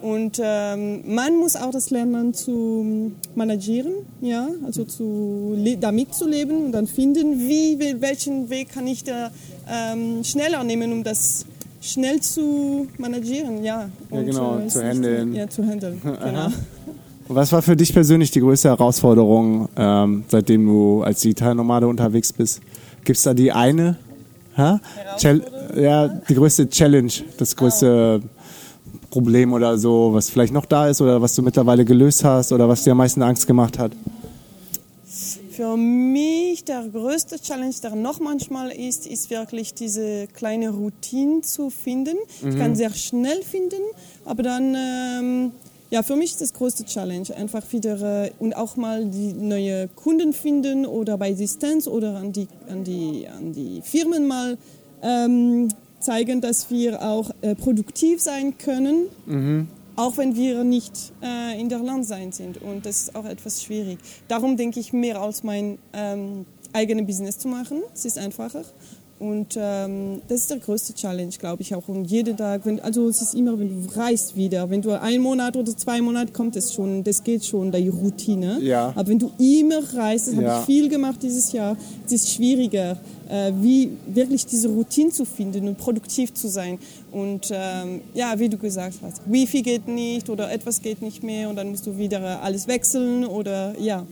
Und 0.00 0.40
ähm, 0.42 1.02
man 1.14 1.36
muss 1.38 1.56
auch 1.56 1.70
das 1.70 1.90
lernen 1.90 2.34
zu 2.34 3.12
managieren, 3.34 3.92
ja, 4.20 4.48
also 4.64 4.84
zu 4.84 5.56
damit 5.80 6.14
zu 6.14 6.28
leben 6.28 6.66
und 6.66 6.72
dann 6.72 6.86
finden, 6.86 7.38
wie, 7.40 7.76
wel- 7.78 8.00
welchen 8.00 8.48
Weg 8.50 8.68
kann 8.72 8.86
ich 8.86 9.02
da 9.04 9.30
ähm, 9.68 10.22
schneller 10.22 10.62
nehmen, 10.64 10.92
um 10.92 11.02
das 11.04 11.46
schnell 11.80 12.20
zu 12.20 12.86
managieren, 12.98 13.62
ja. 13.64 13.88
Ja, 14.10 14.18
Und, 14.18 14.26
genau, 14.26 14.58
äh, 14.58 14.66
zu 14.68 14.82
handeln. 14.84 15.34
Ja, 15.34 15.48
zu 15.48 15.64
handeln, 15.66 16.00
genau. 16.02 16.48
Was 17.26 17.50
war 17.52 17.62
für 17.62 17.74
dich 17.74 17.92
persönlich 17.92 18.30
die 18.30 18.40
größte 18.40 18.68
Herausforderung, 18.68 19.68
ähm, 19.76 20.24
seitdem 20.28 20.66
du 20.66 21.02
als 21.02 21.20
Digitalnomade 21.22 21.86
unterwegs 21.88 22.32
bist? 22.32 22.60
Gibt 23.04 23.18
es 23.18 23.22
da 23.22 23.34
die 23.34 23.52
eine? 23.52 23.96
Ha? 24.56 24.80
Ja, 25.76 26.08
die 26.08 26.34
größte 26.34 26.68
Challenge, 26.68 27.12
das 27.38 27.56
größte 27.56 28.22
Problem 29.10 29.52
oder 29.52 29.78
so, 29.78 30.10
was 30.12 30.30
vielleicht 30.30 30.52
noch 30.52 30.66
da 30.66 30.88
ist 30.88 31.00
oder 31.00 31.20
was 31.22 31.34
du 31.34 31.42
mittlerweile 31.42 31.84
gelöst 31.84 32.24
hast 32.24 32.52
oder 32.52 32.68
was 32.68 32.82
dir 32.84 32.92
am 32.92 32.98
meisten 32.98 33.22
Angst 33.22 33.46
gemacht 33.46 33.78
hat? 33.78 33.92
Für 35.50 35.76
mich 35.76 36.64
der 36.64 36.88
größte 36.88 37.40
Challenge, 37.40 37.74
der 37.80 37.94
noch 37.94 38.18
manchmal 38.18 38.70
ist, 38.70 39.06
ist 39.06 39.30
wirklich 39.30 39.72
diese 39.72 40.26
kleine 40.26 40.70
Routine 40.70 41.42
zu 41.42 41.70
finden. 41.70 42.16
Ich 42.44 42.56
kann 42.58 42.74
sehr 42.74 42.92
schnell 42.92 43.40
finden, 43.42 43.82
aber 44.24 44.42
dann, 44.42 44.74
ähm, 44.74 45.52
ja, 45.94 46.02
für 46.02 46.16
mich 46.16 46.32
ist 46.32 46.40
das 46.40 46.52
größte 46.52 46.84
Challenge 46.86 47.28
einfach 47.36 47.62
wieder 47.70 48.24
äh, 48.24 48.32
und 48.40 48.56
auch 48.56 48.74
mal 48.74 49.04
die 49.04 49.32
neue 49.32 49.86
Kunden 49.86 50.32
finden 50.32 50.86
oder 50.86 51.16
bei 51.16 51.32
Distanz 51.34 51.86
oder 51.86 52.16
an 52.16 52.32
die, 52.32 52.48
an 52.68 52.82
die, 52.82 53.28
an 53.28 53.52
die 53.52 53.80
Firmen 53.80 54.26
mal 54.26 54.58
ähm, 55.02 55.68
zeigen, 56.00 56.40
dass 56.40 56.68
wir 56.68 57.00
auch 57.00 57.30
äh, 57.42 57.54
produktiv 57.54 58.20
sein 58.20 58.58
können. 58.58 59.06
Auch 59.94 60.16
wenn 60.16 60.34
wir 60.34 60.64
nicht 60.64 61.12
äh, 61.22 61.60
in 61.60 61.68
der 61.68 61.78
Land 61.78 62.06
sein 62.06 62.32
sind. 62.32 62.60
Und 62.60 62.84
das 62.84 63.02
ist 63.02 63.14
auch 63.14 63.24
etwas 63.24 63.62
schwierig. 63.62 64.00
Darum 64.26 64.56
denke 64.56 64.80
ich 64.80 64.92
mehr 64.92 65.20
als 65.20 65.44
mein 65.44 65.78
ähm, 65.92 66.44
eigenes 66.72 67.06
Business 67.06 67.38
zu 67.38 67.46
machen. 67.46 67.82
Es 67.94 68.04
ist 68.04 68.18
einfacher. 68.18 68.64
Und 69.24 69.56
ähm, 69.58 70.20
das 70.28 70.40
ist 70.40 70.50
der 70.50 70.58
größte 70.58 70.92
Challenge, 70.92 71.30
glaube 71.38 71.62
ich 71.62 71.74
auch. 71.74 71.88
Und 71.88 72.04
jeden 72.04 72.36
Tag, 72.36 72.60
wenn, 72.66 72.78
also 72.80 73.08
es 73.08 73.22
ist 73.22 73.32
immer, 73.34 73.58
wenn 73.58 73.68
du 73.86 73.98
reist 73.98 74.36
wieder, 74.36 74.68
wenn 74.68 74.82
du 74.82 74.90
einen 75.00 75.22
Monat 75.22 75.56
oder 75.56 75.74
zwei 75.74 76.02
Monate 76.02 76.30
kommt 76.32 76.56
es 76.56 76.74
schon, 76.74 77.02
das 77.02 77.24
geht 77.24 77.42
schon, 77.42 77.72
die 77.72 77.88
Routine. 77.88 78.58
Ja. 78.60 78.92
Aber 78.94 79.08
wenn 79.08 79.18
du 79.18 79.30
immer 79.38 79.80
reist, 79.94 80.28
das 80.28 80.34
Ja. 80.34 80.42
habe 80.42 80.60
ich 80.60 80.66
viel 80.66 80.88
gemacht 80.90 81.20
dieses 81.22 81.52
Jahr, 81.52 81.74
es 82.04 82.12
ist 82.12 82.32
schwieriger, 82.34 82.98
äh, 83.30 83.50
wie 83.62 83.92
wirklich 84.08 84.44
diese 84.44 84.68
Routine 84.68 85.08
zu 85.10 85.24
finden 85.24 85.68
und 85.68 85.78
produktiv 85.78 86.34
zu 86.34 86.48
sein. 86.48 86.78
Und 87.10 87.48
ähm, 87.50 88.02
ja, 88.12 88.38
wie 88.38 88.50
du 88.50 88.58
gesagt 88.58 88.96
hast, 89.02 89.22
Wifi 89.24 89.62
geht 89.62 89.88
nicht 89.88 90.28
oder 90.28 90.52
etwas 90.52 90.82
geht 90.82 91.00
nicht 91.00 91.22
mehr 91.22 91.48
und 91.48 91.56
dann 91.56 91.70
musst 91.70 91.86
du 91.86 91.96
wieder 91.96 92.42
alles 92.42 92.68
wechseln 92.68 93.24
oder 93.24 93.74
ja. 93.80 94.04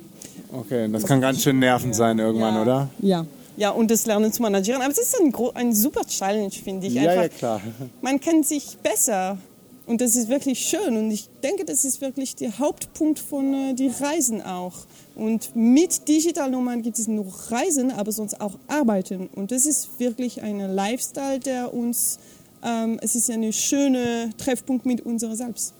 Okay, 0.53 0.89
das 0.91 1.05
kann 1.05 1.21
ganz 1.21 1.43
schön 1.43 1.59
nervend 1.59 1.95
sein 1.95 2.19
irgendwann, 2.19 2.55
Ja. 2.55 2.63
oder? 2.63 2.89
Ja. 3.01 3.27
Ja, 3.57 3.71
und 3.71 3.91
das 3.91 4.07
Lernen 4.07 4.33
zu 4.33 4.43
managieren. 4.43 4.81
Aber 4.83 4.91
es 4.93 4.99
ist 4.99 5.21
ein, 5.21 5.33
ein 5.55 5.75
super 5.75 6.07
Challenge, 6.07 6.51
finde 6.51 6.87
ich. 6.87 6.95
Ja, 6.95 7.03
Einfach, 7.03 7.23
ja, 7.23 7.29
klar. 7.29 7.61
Man 8.01 8.21
kennt 8.21 8.47
sich 8.47 8.77
besser. 8.79 9.39
Und 9.87 10.01
das 10.01 10.15
ist 10.15 10.29
wirklich 10.29 10.61
schön. 10.61 10.97
Und 10.97 11.11
ich 11.11 11.29
denke, 11.43 11.65
das 11.65 11.85
ist 11.85 12.01
wirklich 12.01 12.37
der 12.37 12.59
Hauptpunkt 12.59 13.19
von 13.19 13.53
äh, 13.53 13.75
die 13.75 13.89
Reisen 13.89 14.41
auch. 14.41 14.75
Und 15.15 15.55
mit 15.55 16.09
Digital 16.09 16.51
Nomad 16.51 16.83
gibt 16.83 16.99
es 16.99 17.09
nur 17.09 17.27
Reisen, 17.49 17.91
aber 17.91 18.13
sonst 18.13 18.41
auch 18.41 18.53
Arbeiten. 18.69 19.29
Und 19.35 19.51
das 19.51 19.67
ist 19.67 19.99
wirklich 19.99 20.41
ein 20.41 20.61
Lifestyle, 20.61 21.41
der 21.41 21.75
uns, 21.75 22.19
ähm, 22.65 22.99
es 23.03 23.15
ist 23.17 23.31
ein 23.31 23.53
schöner 23.53 24.31
Treffpunkt 24.39 24.87
mit 24.87 25.01
unserer 25.05 25.37
selbst. 25.37 25.75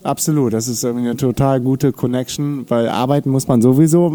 So. 0.00 0.08
Absolut, 0.08 0.52
das 0.52 0.68
ist 0.68 0.84
irgendwie 0.84 1.08
eine 1.08 1.16
total 1.16 1.60
gute 1.60 1.92
Connection, 1.92 2.64
weil 2.68 2.88
arbeiten 2.88 3.30
muss 3.30 3.48
man 3.48 3.60
sowieso. 3.62 4.10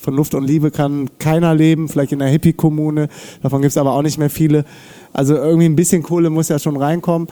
Von 0.00 0.14
Luft 0.14 0.34
und 0.34 0.44
Liebe 0.44 0.70
kann 0.70 1.08
keiner 1.18 1.54
leben, 1.54 1.88
vielleicht 1.88 2.12
in 2.12 2.20
einer 2.20 2.30
Hippie-Kommune, 2.30 3.08
davon 3.42 3.62
gibt 3.62 3.70
es 3.70 3.76
aber 3.76 3.92
auch 3.92 4.02
nicht 4.02 4.18
mehr 4.18 4.30
viele. 4.30 4.64
Also 5.12 5.36
irgendwie 5.36 5.66
ein 5.66 5.76
bisschen 5.76 6.02
Kohle 6.02 6.30
muss 6.30 6.48
ja 6.48 6.58
schon 6.58 6.76
reinkommen. 6.76 7.28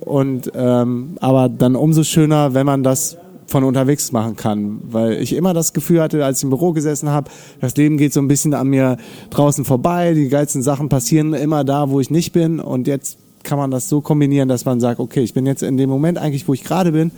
Und 0.00 0.52
ähm, 0.54 1.16
aber 1.20 1.48
dann 1.48 1.74
umso 1.74 2.04
schöner, 2.04 2.54
wenn 2.54 2.66
man 2.66 2.82
das 2.82 3.16
von 3.50 3.64
unterwegs 3.64 4.12
machen 4.12 4.36
kann, 4.36 4.80
weil 4.84 5.14
ich 5.14 5.34
immer 5.34 5.52
das 5.52 5.72
Gefühl 5.72 6.00
hatte, 6.00 6.24
als 6.24 6.38
ich 6.38 6.44
im 6.44 6.50
Büro 6.50 6.72
gesessen 6.72 7.08
habe, 7.10 7.30
das 7.60 7.76
Leben 7.76 7.96
geht 7.96 8.12
so 8.12 8.20
ein 8.20 8.28
bisschen 8.28 8.54
an 8.54 8.68
mir 8.68 8.96
draußen 9.30 9.64
vorbei, 9.64 10.14
die 10.14 10.28
geilsten 10.28 10.62
Sachen 10.62 10.88
passieren 10.88 11.34
immer 11.34 11.64
da, 11.64 11.90
wo 11.90 12.00
ich 12.00 12.10
nicht 12.10 12.32
bin 12.32 12.60
und 12.60 12.86
jetzt 12.86 13.18
kann 13.42 13.58
man 13.58 13.70
das 13.70 13.88
so 13.88 14.00
kombinieren, 14.00 14.48
dass 14.48 14.64
man 14.64 14.80
sagt, 14.80 15.00
okay, 15.00 15.20
ich 15.20 15.34
bin 15.34 15.46
jetzt 15.46 15.62
in 15.62 15.76
dem 15.76 15.90
Moment 15.90 16.18
eigentlich, 16.18 16.46
wo 16.48 16.54
ich 16.54 16.64
gerade 16.64 16.92
bin, 16.92 17.10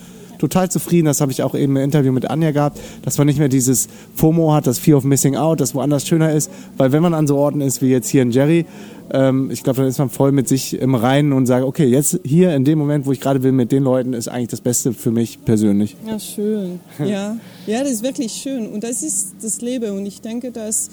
total 0.43 0.71
zufrieden. 0.71 1.07
Das 1.07 1.21
habe 1.21 1.31
ich 1.31 1.43
auch 1.43 1.55
eben 1.55 1.77
im 1.77 1.83
Interview 1.83 2.13
mit 2.13 2.29
Anja 2.29 2.51
gehabt, 2.51 2.79
dass 3.03 3.17
man 3.17 3.29
nicht 3.29 3.39
mehr 3.39 3.49
dieses 3.49 3.89
FOMO 4.17 4.53
hat, 4.53 4.67
das 4.67 4.79
Fear 4.79 4.99
of 4.99 5.05
Missing 5.05 5.37
Out, 5.37 5.61
das 5.61 5.75
woanders 5.75 6.07
schöner 6.07 6.33
ist. 6.33 6.51
Weil 6.77 6.91
wenn 6.91 7.03
man 7.03 7.15
an 7.15 7.27
so 7.27 7.37
Orten 7.37 7.61
ist 7.61 7.81
wie 7.81 7.89
jetzt 7.89 8.09
hier 8.09 8.23
in 8.23 8.33
Jerry, 8.33 8.67
ähm, 9.13 9.51
ich 9.53 9.63
glaube, 9.63 9.79
dann 9.79 9.89
ist 9.89 9.99
man 9.99 10.11
voll 10.11 10.33
mit 10.33 10.49
sich 10.49 10.75
im 10.81 10.97
Reinen 10.97 11.33
und 11.33 11.47
sagt, 11.47 11.65
okay, 11.65 11.87
jetzt 11.87 12.19
hier 12.25 12.55
in 12.57 12.65
dem 12.65 12.79
Moment, 12.79 13.07
wo 13.07 13.13
ich 13.13 13.21
gerade 13.21 13.39
bin 13.39 13.55
mit 13.55 13.71
den 13.71 13.85
Leuten, 13.85 14.15
ist 14.15 14.29
eigentlich 14.29 14.49
das 14.49 14.61
Beste 14.61 14.93
für 14.93 15.13
mich 15.13 15.45
persönlich. 15.45 15.97
Ja, 16.07 16.19
schön. 16.19 16.81
Ja. 16.99 17.37
ja, 17.67 17.83
das 17.83 17.93
ist 17.93 18.03
wirklich 18.03 18.33
schön. 18.33 18.67
Und 18.67 18.83
das 18.83 19.03
ist 19.03 19.35
das 19.43 19.61
Leben. 19.61 19.97
Und 19.97 20.07
ich 20.07 20.21
denke, 20.21 20.51
dass 20.51 20.91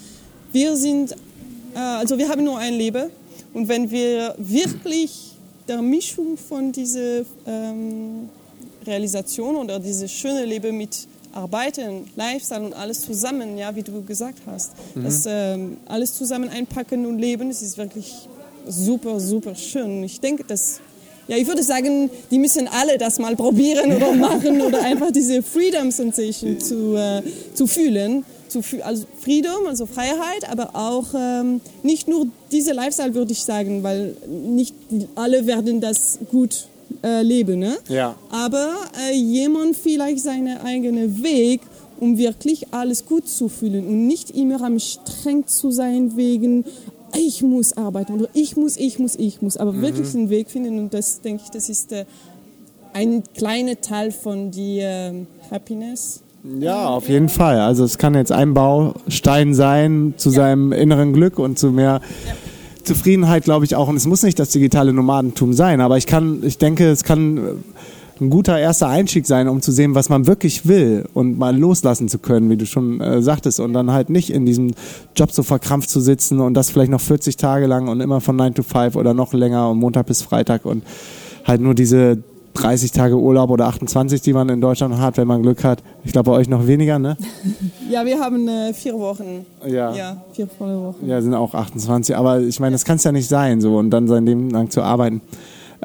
wir 0.51 0.75
sind, 0.75 1.13
äh, 1.75 1.79
also 1.79 2.17
wir 2.17 2.29
haben 2.29 2.43
nur 2.43 2.57
ein 2.59 2.73
Leben. 2.73 3.09
Und 3.53 3.67
wenn 3.67 3.89
wir 3.89 4.35
wirklich 4.37 5.35
der 5.67 5.81
Mischung 5.81 6.37
von 6.37 6.71
dieser 6.71 7.21
ähm, 7.45 8.29
Realisation 8.85 9.55
oder 9.55 9.79
dieses 9.79 10.11
schöne 10.11 10.45
Leben 10.45 10.77
mit 10.77 11.07
Arbeiten, 11.31 12.05
Lifestyle 12.15 12.65
und 12.65 12.73
alles 12.73 13.01
zusammen, 13.01 13.57
ja, 13.57 13.75
wie 13.75 13.83
du 13.83 14.03
gesagt 14.03 14.39
hast, 14.47 14.71
das 14.95 15.25
ähm, 15.27 15.77
alles 15.85 16.15
zusammen 16.15 16.49
einpacken 16.49 17.05
und 17.05 17.19
leben, 17.19 17.49
das 17.49 17.61
ist 17.61 17.77
wirklich 17.77 18.13
super, 18.67 19.19
super 19.19 19.53
schön. 19.55 20.03
Ich 20.03 20.19
denke, 20.19 20.43
dass 20.43 20.79
ja, 21.29 21.37
ich 21.37 21.47
würde 21.47 21.61
sagen, 21.61 22.09
die 22.31 22.39
müssen 22.39 22.67
alle 22.67 22.97
das 22.97 23.19
mal 23.19 23.35
probieren 23.35 23.95
oder 23.95 24.11
machen 24.29 24.61
oder 24.61 24.81
einfach 24.81 25.11
diese 25.11 25.43
Freedom 25.43 25.91
Sensation 25.91 26.59
zu, 26.59 26.95
äh, 26.95 27.21
zu 27.53 27.67
fühlen. 27.67 28.25
Zu, 28.47 28.61
also 28.83 29.05
Freedom, 29.19 29.67
also 29.67 29.85
Freiheit, 29.85 30.49
aber 30.49 30.71
auch 30.73 31.05
ähm, 31.15 31.61
nicht 31.83 32.07
nur 32.07 32.25
diese 32.51 32.73
Lifestyle, 32.73 33.13
würde 33.13 33.31
ich 33.31 33.43
sagen, 33.43 33.83
weil 33.83 34.17
nicht 34.27 34.73
alle 35.13 35.45
werden 35.45 35.79
das 35.79 36.17
gut 36.31 36.67
äh, 37.03 37.21
leben. 37.21 37.59
Ne? 37.59 37.77
Ja. 37.89 38.15
Aber 38.31 38.73
äh, 39.07 39.13
jemand 39.13 39.77
vielleicht 39.77 40.21
seinen 40.21 40.57
eigenen 40.57 41.21
Weg, 41.21 41.61
um 41.99 42.17
wirklich 42.17 42.73
alles 42.73 43.05
gut 43.05 43.29
zu 43.29 43.49
fühlen 43.49 43.85
und 43.85 44.07
nicht 44.07 44.31
immer 44.31 44.63
am 44.63 44.79
streng 44.79 45.45
zu 45.45 45.69
sein 45.69 46.17
wegen 46.17 46.65
ich 47.15 47.41
muss 47.41 47.75
arbeiten 47.75 48.13
oder 48.13 48.29
ich 48.33 48.55
muss, 48.55 48.77
ich 48.77 48.99
muss, 48.99 49.15
ich 49.15 49.41
muss, 49.41 49.57
aber 49.57 49.81
wirklich 49.81 50.13
einen 50.15 50.29
Weg 50.29 50.49
finden 50.49 50.77
und 50.79 50.93
das 50.93 51.21
denke 51.21 51.43
ich, 51.45 51.51
das 51.51 51.69
ist 51.69 51.91
äh, 51.91 52.05
ein 52.93 53.23
kleiner 53.35 53.79
Teil 53.81 54.11
von 54.11 54.51
die 54.51 54.79
ähm, 54.81 55.27
Happiness. 55.51 56.21
Ja, 56.59 56.87
auf 56.89 57.09
jeden 57.09 57.29
Fall. 57.29 57.59
Also 57.59 57.83
es 57.83 57.97
kann 57.97 58.15
jetzt 58.15 58.31
ein 58.31 58.53
Baustein 58.53 59.53
sein 59.53 60.13
zu 60.17 60.29
seinem 60.29 60.71
inneren 60.71 61.11
Glück 61.13 61.37
und 61.37 61.59
zu 61.59 61.71
mehr 61.71 62.01
Zufriedenheit, 62.83 63.43
glaube 63.43 63.65
ich 63.65 63.75
auch. 63.75 63.89
Und 63.89 63.97
es 63.97 64.07
muss 64.07 64.23
nicht 64.23 64.39
das 64.39 64.49
digitale 64.49 64.93
Nomadentum 64.93 65.53
sein, 65.53 65.81
aber 65.81 65.97
ich 65.97 66.07
kann, 66.07 66.41
ich 66.43 66.57
denke, 66.57 66.89
es 66.89 67.03
kann 67.03 67.37
äh, 67.37 67.41
ein 68.21 68.29
guter 68.29 68.59
erster 68.59 68.87
Einstieg 68.87 69.25
sein, 69.25 69.47
um 69.47 69.61
zu 69.61 69.71
sehen, 69.71 69.95
was 69.95 70.09
man 70.09 70.27
wirklich 70.27 70.67
will 70.67 71.05
und 71.13 71.37
mal 71.37 71.57
loslassen 71.57 72.09
zu 72.09 72.19
können, 72.19 72.49
wie 72.49 72.57
du 72.57 72.65
schon 72.65 72.99
äh, 73.01 73.21
sagtest, 73.21 73.59
und 73.59 73.73
dann 73.73 73.91
halt 73.91 74.09
nicht 74.09 74.29
in 74.29 74.45
diesem 74.45 74.73
Job 75.15 75.31
so 75.31 75.43
verkrampft 75.43 75.89
zu 75.89 76.01
sitzen 76.01 76.39
und 76.39 76.53
das 76.53 76.69
vielleicht 76.69 76.91
noch 76.91 77.01
40 77.01 77.37
Tage 77.37 77.67
lang 77.67 77.87
und 77.87 78.01
immer 78.01 78.21
von 78.21 78.35
9 78.35 78.55
to 78.55 78.63
5 78.63 78.95
oder 78.95 79.13
noch 79.13 79.33
länger 79.33 79.69
und 79.69 79.79
Montag 79.79 80.07
bis 80.07 80.21
Freitag 80.21 80.65
und 80.65 80.83
halt 81.45 81.61
nur 81.61 81.73
diese 81.73 82.23
30 82.55 82.91
Tage 82.91 83.17
Urlaub 83.17 83.49
oder 83.51 83.67
28, 83.67 84.21
die 84.21 84.33
man 84.33 84.49
in 84.49 84.59
Deutschland 84.59 84.97
hat, 84.97 85.17
wenn 85.17 85.27
man 85.27 85.41
Glück 85.41 85.63
hat. 85.63 85.81
Ich 86.03 86.11
glaube, 86.11 86.31
bei 86.31 86.37
euch 86.37 86.49
noch 86.49 86.67
weniger, 86.67 86.99
ne? 86.99 87.17
Ja, 87.89 88.05
wir 88.05 88.19
haben 88.19 88.47
äh, 88.47 88.73
vier 88.73 88.93
Wochen. 88.99 89.45
Ja. 89.65 89.93
Ja, 89.95 90.17
vier 90.33 90.47
volle 90.47 90.79
Wochen. 90.79 91.07
Ja, 91.07 91.21
sind 91.21 91.33
auch 91.33 91.53
28. 91.53 92.15
Aber 92.15 92.39
ich 92.39 92.59
meine, 92.59 92.73
das 92.73 92.85
kann 92.85 92.97
es 92.97 93.03
ja 93.03 93.11
nicht 93.11 93.27
sein, 93.27 93.61
so 93.61 93.77
und 93.77 93.89
dann 93.89 94.07
sein 94.07 94.25
Leben 94.25 94.49
lang 94.51 94.69
zu 94.69 94.83
arbeiten. 94.83 95.21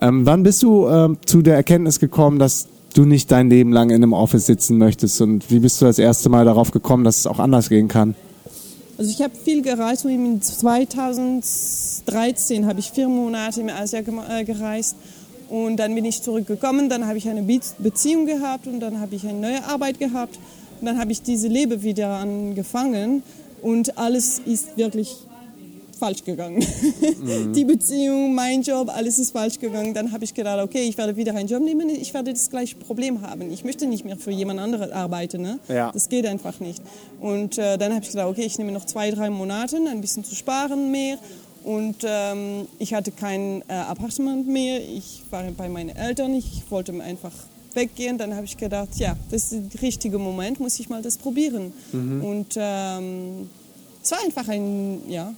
Ähm, 0.05 0.27
wann 0.27 0.43
bist 0.43 0.63
du 0.63 0.87
ähm, 0.87 1.17
zu 1.25 1.41
der 1.41 1.55
Erkenntnis 1.55 1.99
gekommen, 1.99 2.39
dass 2.39 2.67
du 2.93 3.07
nicht 3.07 3.33
dein 3.33 3.49
Leben 3.49 3.73
lang 3.73 3.89
in 3.89 3.97
einem 3.97 4.13
Office 4.13 4.45
sitzen 4.45 4.77
möchtest? 4.77 5.23
Und 5.23 5.51
wie 5.51 5.61
bist 5.61 5.81
du 5.81 5.87
das 5.87 5.99
erste 5.99 6.29
Mal 6.29 6.45
darauf 6.45 6.73
gekommen, 6.73 7.05
dass 7.05 7.21
es 7.21 7.27
auch 7.27 7.39
anders 7.39 7.71
gehen 7.71 7.89
kann? 7.89 8.15
Also 8.99 9.11
ich 9.11 9.23
habe 9.23 9.33
viel 9.35 9.63
gereist. 9.63 10.05
In 10.05 10.43
2013 10.43 12.67
habe 12.67 12.81
ich 12.81 12.91
vier 12.91 13.09
Monate 13.09 13.63
in 13.63 13.71
Asien 13.71 14.05
äh, 14.29 14.45
gereist. 14.45 14.97
Und 15.49 15.79
dann 15.79 15.95
bin 15.95 16.05
ich 16.05 16.21
zurückgekommen. 16.21 16.91
Dann 16.91 17.07
habe 17.07 17.17
ich 17.17 17.27
eine 17.27 17.43
Be 17.43 17.61
Beziehung 17.79 18.27
gehabt 18.27 18.67
und 18.67 18.81
dann 18.81 19.01
habe 19.01 19.15
ich 19.15 19.27
eine 19.27 19.41
neue 19.41 19.65
Arbeit 19.65 19.99
gehabt. 19.99 20.39
Und 20.81 20.87
dann 20.87 20.99
habe 20.99 21.13
ich 21.13 21.23
diese 21.23 21.49
Leben 21.49 21.83
wieder 21.83 22.11
angefangen. 22.11 23.23
Und 23.63 23.97
alles 23.97 24.39
ist 24.45 24.77
wirklich 24.77 25.17
falsch 25.99 26.25
gegangen. 26.25 26.65
Die 27.55 27.65
Beziehung, 27.65 28.35
mein 28.35 28.63
Job, 28.63 28.91
alles 28.95 29.19
ist 29.19 29.31
falsch 29.33 29.59
gegangen. 29.59 29.95
Dann 29.95 30.13
habe 30.13 30.25
ich 30.25 30.35
gedacht, 30.35 30.63
okay, 30.63 30.83
ich 30.83 30.97
werde 30.99 31.17
wieder 31.17 31.35
einen 31.35 31.49
Job 31.49 31.63
nehmen, 31.63 31.89
ich 31.89 32.13
werde 32.15 32.33
das 32.33 32.51
gleiche 32.51 32.77
Problem 32.77 33.23
haben. 33.23 33.51
Ich 33.51 33.65
möchte 33.65 33.87
nicht 33.87 34.05
mehr 34.05 34.17
für 34.17 34.31
jemand 34.31 34.61
anderen 34.61 34.93
arbeiten. 34.93 35.43
Ne? 35.43 35.59
Ja. 35.69 35.93
Das 35.93 36.09
geht 36.09 36.27
einfach 36.27 36.61
nicht. 36.61 36.83
Und 37.21 37.59
äh, 37.59 37.79
dann 37.79 37.93
habe 37.95 38.05
ich 38.05 38.11
gedacht, 38.11 38.29
okay, 38.29 38.45
ich 38.45 38.59
nehme 38.59 38.73
noch 38.73 38.85
zwei, 38.85 39.11
drei 39.11 39.31
Monate, 39.31 39.77
ein 39.77 40.01
bisschen 40.01 40.25
zu 40.25 40.35
sparen 40.35 40.91
mehr. 40.91 41.19
Und 41.65 41.97
ähm, 42.05 42.67
ich 42.79 42.93
hatte 42.93 43.11
kein 43.11 43.63
äh, 43.69 43.75
Appartement 43.75 44.47
mehr. 44.47 44.81
Ich 44.81 45.23
war 45.31 45.43
bei 45.57 45.69
meinen 45.69 45.97
Eltern. 45.97 46.35
Ich 46.35 46.63
wollte 46.69 46.93
einfach 47.03 47.33
weggehen. 47.75 48.19
Dann 48.19 48.35
habe 48.35 48.45
ich 48.45 48.57
gedacht, 48.57 48.91
ja, 48.97 49.17
das 49.31 49.53
ist 49.53 49.75
der 49.75 49.83
richtige 49.83 50.19
Moment, 50.19 50.61
muss 50.61 50.79
ich 50.79 50.89
mal 50.89 51.03
das 51.03 51.17
probieren. 51.17 51.73
Und 51.93 52.55
ähm, 52.57 53.49
es 54.03 54.11
war 54.11 54.19
einfach 54.25 54.49
ein, 54.49 55.01
ja, 55.09 55.33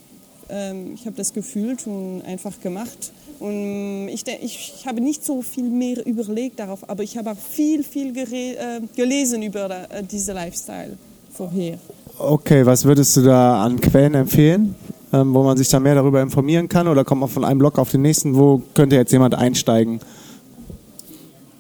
ähm, 0.49 0.93
ich 0.95 1.07
habe 1.07 1.17
das 1.17 1.33
gefühlt 1.33 1.87
und 1.87 2.23
einfach 2.27 2.61
gemacht. 2.61 3.13
Und 3.39 4.09
ich, 4.09 4.25
denk- 4.25 4.43
ich, 4.43 4.75
ich 4.79 4.87
habe 4.87 5.01
nicht 5.01 5.25
so 5.25 5.43
viel 5.43 5.69
mehr 5.69 6.07
überlegt 6.07 6.59
darauf, 6.59 6.89
aber 6.89 7.03
ich 7.03 7.19
habe 7.19 7.33
auch 7.33 7.37
viel, 7.37 7.83
viel 7.83 8.17
äh, 8.17 8.81
gelesen 8.95 9.43
über 9.43 9.71
äh, 9.91 10.03
diese 10.03 10.33
Lifestyle 10.33 10.97
vorher. 11.33 11.79
Okay, 12.19 12.65
was 12.65 12.85
würdest 12.85 13.17
du 13.17 13.23
da 13.23 13.63
an 13.63 13.79
Quellen 13.81 14.15
empfehlen, 14.15 14.75
ähm, 15.13 15.35
wo 15.35 15.43
man 15.43 15.57
sich 15.59 15.69
da 15.69 15.79
mehr 15.79 15.95
darüber 15.95 16.23
informieren 16.23 16.69
kann? 16.69 16.89
Oder 16.89 17.05
kommt 17.05 17.21
man 17.21 17.29
von 17.29 17.45
einem 17.45 17.59
Blog 17.59 17.79
auf 17.79 17.91
den 17.91 18.03
nächsten? 18.03 18.35
Wo 18.37 18.63
könnte 18.75 18.97
jetzt 18.97 19.13
jemand 19.13 19.35
einsteigen? 19.35 20.01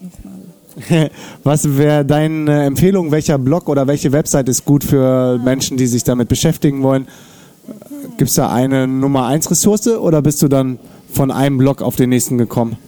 Nochmal. 0.01 1.11
Was 1.45 1.77
wäre 1.77 2.05
deine 2.05 2.65
Empfehlung? 2.65 3.11
Welcher 3.11 3.39
Blog 3.39 3.69
oder 3.69 3.87
welche 3.87 4.13
Website 4.13 4.49
ist 4.49 4.65
gut 4.65 4.85
für 4.85 5.39
Menschen, 5.39 5.77
die 5.77 5.87
sich 5.87 6.05
damit 6.05 6.29
beschäftigen 6.29 6.83
wollen? 6.83 7.07
Gibt 8.17 8.31
es 8.31 8.37
da 8.37 8.51
eine 8.51 8.87
Nummer 8.87 9.27
1 9.27 9.51
Ressource 9.51 9.89
oder 9.89 10.23
bist 10.23 10.43
du 10.43 10.49
dann 10.49 10.79
von 11.13 11.31
einem 11.31 11.59
Blog 11.59 11.83
auf 11.83 11.97
den 11.97 12.11
nächsten 12.11 12.39
gekommen? 12.39 12.79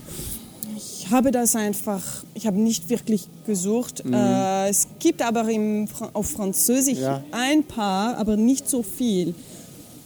Ich 0.76 1.10
habe 1.10 1.30
das 1.30 1.54
einfach, 1.56 2.02
ich 2.34 2.46
habe 2.46 2.58
nicht 2.58 2.88
wirklich 2.90 3.28
gesucht. 3.46 4.02
Äh, 4.10 4.68
es 4.68 4.88
gibt 4.98 5.22
aber 5.22 5.48
im, 5.50 5.86
auf 6.12 6.30
Französisch 6.30 6.98
Ja. 6.98 7.22
ein 7.30 7.62
paar, 7.64 8.16
aber 8.18 8.36
nicht 8.36 8.68
so 8.68 8.82
viel. 8.82 9.34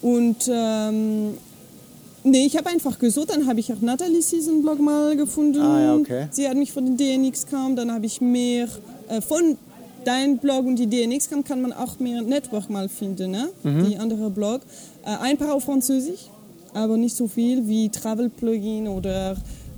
Und 0.00 0.48
ähm, 0.52 1.34
nee, 2.24 2.46
ich 2.46 2.56
habe 2.56 2.70
einfach 2.70 2.98
gesucht, 2.98 3.30
dann 3.30 3.46
habe 3.46 3.60
ich 3.60 3.72
auch 3.72 3.80
Nathalie 3.80 4.20
diesen 4.20 4.62
Blog 4.62 4.80
mal 4.80 5.16
gefunden. 5.16 5.60
Ah, 5.60 5.80
ja, 5.80 5.94
okay. 5.94 6.26
Sie 6.32 6.48
hat 6.48 6.56
mich 6.56 6.72
von 6.72 6.84
den 6.84 6.96
DNX 6.96 7.46
kam, 7.46 7.76
dann 7.76 7.92
habe 7.92 8.06
ich 8.06 8.20
mehr 8.20 8.66
äh, 9.08 9.20
von 9.20 9.56
deinem 10.06 10.38
Blog 10.38 10.66
und 10.66 10.76
die 10.76 10.86
DNX 10.86 11.28
kam, 11.28 11.44
kann 11.44 11.60
man 11.62 11.72
auch 11.72 11.98
mehr 11.98 12.22
Network 12.22 12.70
mal 12.70 12.88
finden, 12.88 13.30
ne? 13.30 13.48
die 13.64 13.96
andere 13.96 14.30
Blog. 14.30 14.62
Äh, 15.04 15.16
ein 15.22 15.36
paar 15.36 15.54
auf 15.54 15.64
Französisch, 15.64 16.28
aber 16.74 16.96
nicht 16.96 17.16
so 17.16 17.28
viel 17.28 17.66
wie 17.66 17.88
Travel 17.88 18.28
Plugin 18.30 18.88
oder 18.88 19.36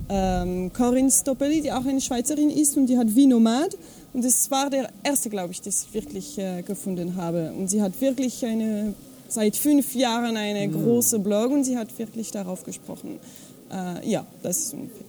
ähm, 0.09 0.71
Corinne 0.73 1.11
Stoppeli, 1.11 1.61
die 1.61 1.71
auch 1.71 1.85
eine 1.85 2.01
Schweizerin 2.01 2.49
ist 2.49 2.77
und 2.77 2.87
die 2.87 2.97
hat 2.97 3.13
wie 3.15 3.25
Nomad. 3.25 3.77
Und 4.13 4.23
das 4.23 4.49
war 4.49 4.69
der 4.69 4.89
erste, 5.03 5.29
glaube 5.29 5.51
ich, 5.51 5.61
das 5.61 5.83
ich 5.83 5.93
wirklich 5.93 6.37
äh, 6.37 6.61
gefunden 6.61 7.15
habe. 7.15 7.51
Und 7.57 7.69
sie 7.69 7.81
hat 7.81 7.99
wirklich 7.99 8.45
eine, 8.45 8.93
seit 9.27 9.55
fünf 9.55 9.93
Jahren 9.93 10.37
eine 10.37 10.69
große 10.69 11.19
Blog 11.19 11.51
und 11.51 11.63
sie 11.63 11.77
hat 11.77 11.97
wirklich 11.97 12.31
darauf 12.31 12.63
gesprochen. 12.63 13.19
Äh, 13.71 14.09
ja, 14.09 14.25
das 14.41 14.57
ist 14.57 14.73
ungefähr. 14.73 15.05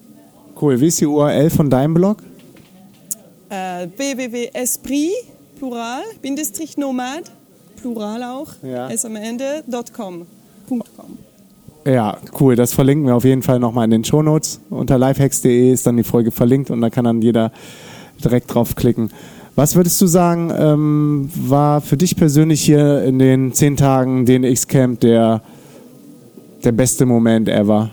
Cool. 0.61 0.81
Wie 0.81 0.87
ist 0.87 1.01
die 1.01 1.07
URL 1.07 1.51
von 1.51 1.69
deinem 1.71 1.95
Blog? 1.95 2.23
Äh, 3.51 3.87
www.esprit, 3.97 5.11
plural, 5.59 6.03
Bindestrich 6.23 6.77
Nomad, 6.77 7.25
plural 7.81 8.23
auch, 8.23 8.53
Ja. 8.63 8.89
s 8.91 9.05
am 9.05 9.17
Ende, 9.17 9.63
.com. 9.95 10.27
.com. 10.69 10.83
Ja, 11.87 12.17
cool. 12.41 12.57
Das 12.57 12.73
verlinken 12.73 13.07
wir 13.07 13.15
auf 13.15 13.25
jeden 13.25 13.43
Fall 13.45 13.61
nochmal 13.61 13.85
in 13.85 13.93
den 13.93 14.05
Shownotes. 14.05 14.61
Unter 14.71 14.99
lifehacks.de 14.99 15.73
ist 15.73 15.87
dann 15.87 15.97
die 15.97 16.03
Folge 16.03 16.33
verlinkt 16.33 16.71
und 16.71 16.81
da 16.81 16.91
kann 16.91 17.05
dann 17.05 17.23
jeder 17.23 17.53
direkt 18.25 18.53
draufklicken. 18.53 19.11
Was 19.55 19.77
würdest 19.77 20.01
du 20.03 20.07
sagen, 20.07 20.53
ähm, 20.59 21.31
war 21.35 21.81
für 21.81 21.97
dich 21.97 22.17
persönlich 22.17 22.61
hier 22.63 23.05
in 23.05 23.19
den 23.21 23.53
zehn 23.55 23.77
Tagen 23.77 24.27
DNX 24.27 24.67
Camp 24.67 25.01
der, 25.01 25.41
der 26.65 26.73
beste 26.73 27.07
Moment 27.07 27.49
ever? 27.49 27.91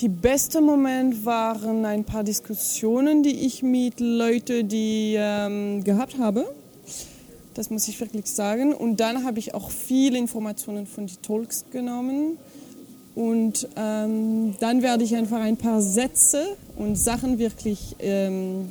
Die 0.00 0.08
beste 0.10 0.60
Moment 0.60 1.24
waren 1.24 1.86
ein 1.86 2.04
paar 2.04 2.22
Diskussionen, 2.22 3.22
die 3.22 3.46
ich 3.46 3.62
mit 3.62 3.98
Leuten, 3.98 4.68
die 4.68 5.14
ähm, 5.16 5.82
gehabt 5.84 6.18
habe. 6.18 6.44
Das 7.54 7.70
muss 7.70 7.88
ich 7.88 7.98
wirklich 7.98 8.26
sagen. 8.26 8.74
Und 8.74 9.00
dann 9.00 9.24
habe 9.24 9.38
ich 9.38 9.54
auch 9.54 9.70
viele 9.70 10.18
Informationen 10.18 10.86
von 10.86 11.06
den 11.06 11.16
Talks 11.22 11.64
genommen. 11.70 12.36
Und 13.14 13.66
ähm, 13.76 14.54
dann 14.60 14.82
werde 14.82 15.02
ich 15.02 15.16
einfach 15.16 15.40
ein 15.40 15.56
paar 15.56 15.80
Sätze 15.80 16.42
und 16.76 16.96
Sachen 16.96 17.38
wirklich 17.38 17.96
ähm, 17.98 18.68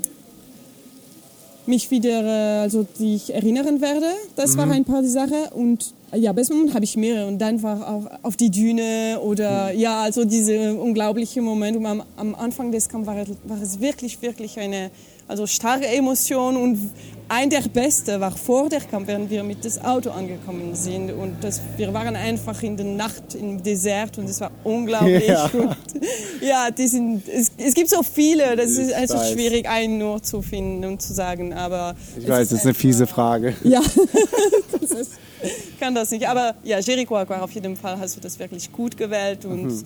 mich 1.65 1.89
wieder, 1.89 2.23
äh, 2.23 2.61
also 2.61 2.85
die 2.99 3.15
ich 3.15 3.33
erinnern 3.33 3.81
werde. 3.81 4.11
Das 4.35 4.57
war 4.57 4.69
ein 4.69 4.85
paar 4.85 5.01
die 5.01 5.07
Sachen. 5.07 5.47
Und 5.55 5.95
ja, 6.15 6.33
besten 6.33 6.55
Moment 6.57 6.73
habe 6.75 6.83
ich 6.85 6.95
mehrere. 6.97 7.27
Und 7.27 7.39
dann 7.39 7.61
war 7.63 7.87
auch 7.87 8.05
auf 8.23 8.35
die 8.37 8.49
Düne 8.51 9.19
oder 9.21 9.71
ja, 9.71 10.01
also 10.03 10.25
diese 10.25 10.73
unglaubliche 10.75 11.41
Moment. 11.41 11.83
Am, 11.85 12.03
am 12.17 12.35
Anfang 12.35 12.71
des 12.71 12.89
Kampfes 12.89 13.07
war, 13.07 13.17
es- 13.21 13.29
war 13.49 13.61
es 13.61 13.79
wirklich, 13.79 14.21
wirklich 14.21 14.59
eine 14.59 14.91
also 15.27 15.47
starke 15.47 15.87
Emotion. 15.87 16.55
Und 16.55 16.91
ein 17.29 17.49
der 17.49 17.61
Beste 17.61 18.19
war 18.19 18.29
vor 18.31 18.69
der 18.69 18.81
Kampf, 18.81 19.07
während 19.07 19.31
wir 19.31 19.41
mit 19.43 19.65
das 19.65 19.83
Auto 19.83 20.11
angekommen 20.11 20.75
sind. 20.75 21.11
Und 21.11 21.37
das, 21.43 21.59
wir 21.77 21.91
waren 21.95 22.15
einfach 22.15 22.61
in 22.61 22.77
der 22.77 22.85
Nacht 22.85 23.33
im 23.33 23.63
Desert 23.63 24.19
und 24.19 24.29
es 24.29 24.39
war 24.39 24.51
unglaublich. 24.63 25.27
Ja. 25.27 25.45
Und, 25.51 25.75
ja, 26.41 26.69
die 26.69 26.87
sind, 26.87 27.23
es, 27.27 27.51
es 27.57 27.73
gibt 27.73 27.89
so 27.89 28.03
viele, 28.03 28.55
das 28.55 28.73
Ich 28.73 28.85
ist 28.85 28.93
einfach 28.93 29.15
weiß. 29.21 29.31
schwierig, 29.31 29.67
einen 29.67 29.97
nur 29.97 30.21
zu 30.21 30.43
finden 30.43 30.85
und 30.85 31.01
zu 31.01 31.13
sagen. 31.13 31.53
Aber 31.53 31.95
Ich 32.19 32.27
weiß, 32.27 32.49
das 32.49 32.59
ist 32.59 32.65
eine 32.65 32.75
fiese 32.75 33.07
Frage. 33.07 33.55
ja, 33.63 33.81
das 34.79 34.91
ist, 34.91 35.11
kann 35.79 35.95
das 35.95 36.11
nicht. 36.11 36.27
Aber 36.27 36.55
ja, 36.63 36.79
Jericho 36.79 37.15
Aquar, 37.17 37.43
auf 37.43 37.51
jeden 37.51 37.75
Fall 37.75 37.97
hast 37.99 38.15
du 38.17 38.21
das 38.21 38.37
wirklich 38.39 38.71
gut 38.71 38.97
gewählt 38.97 39.45
und 39.45 39.63
Mhm. 39.65 39.83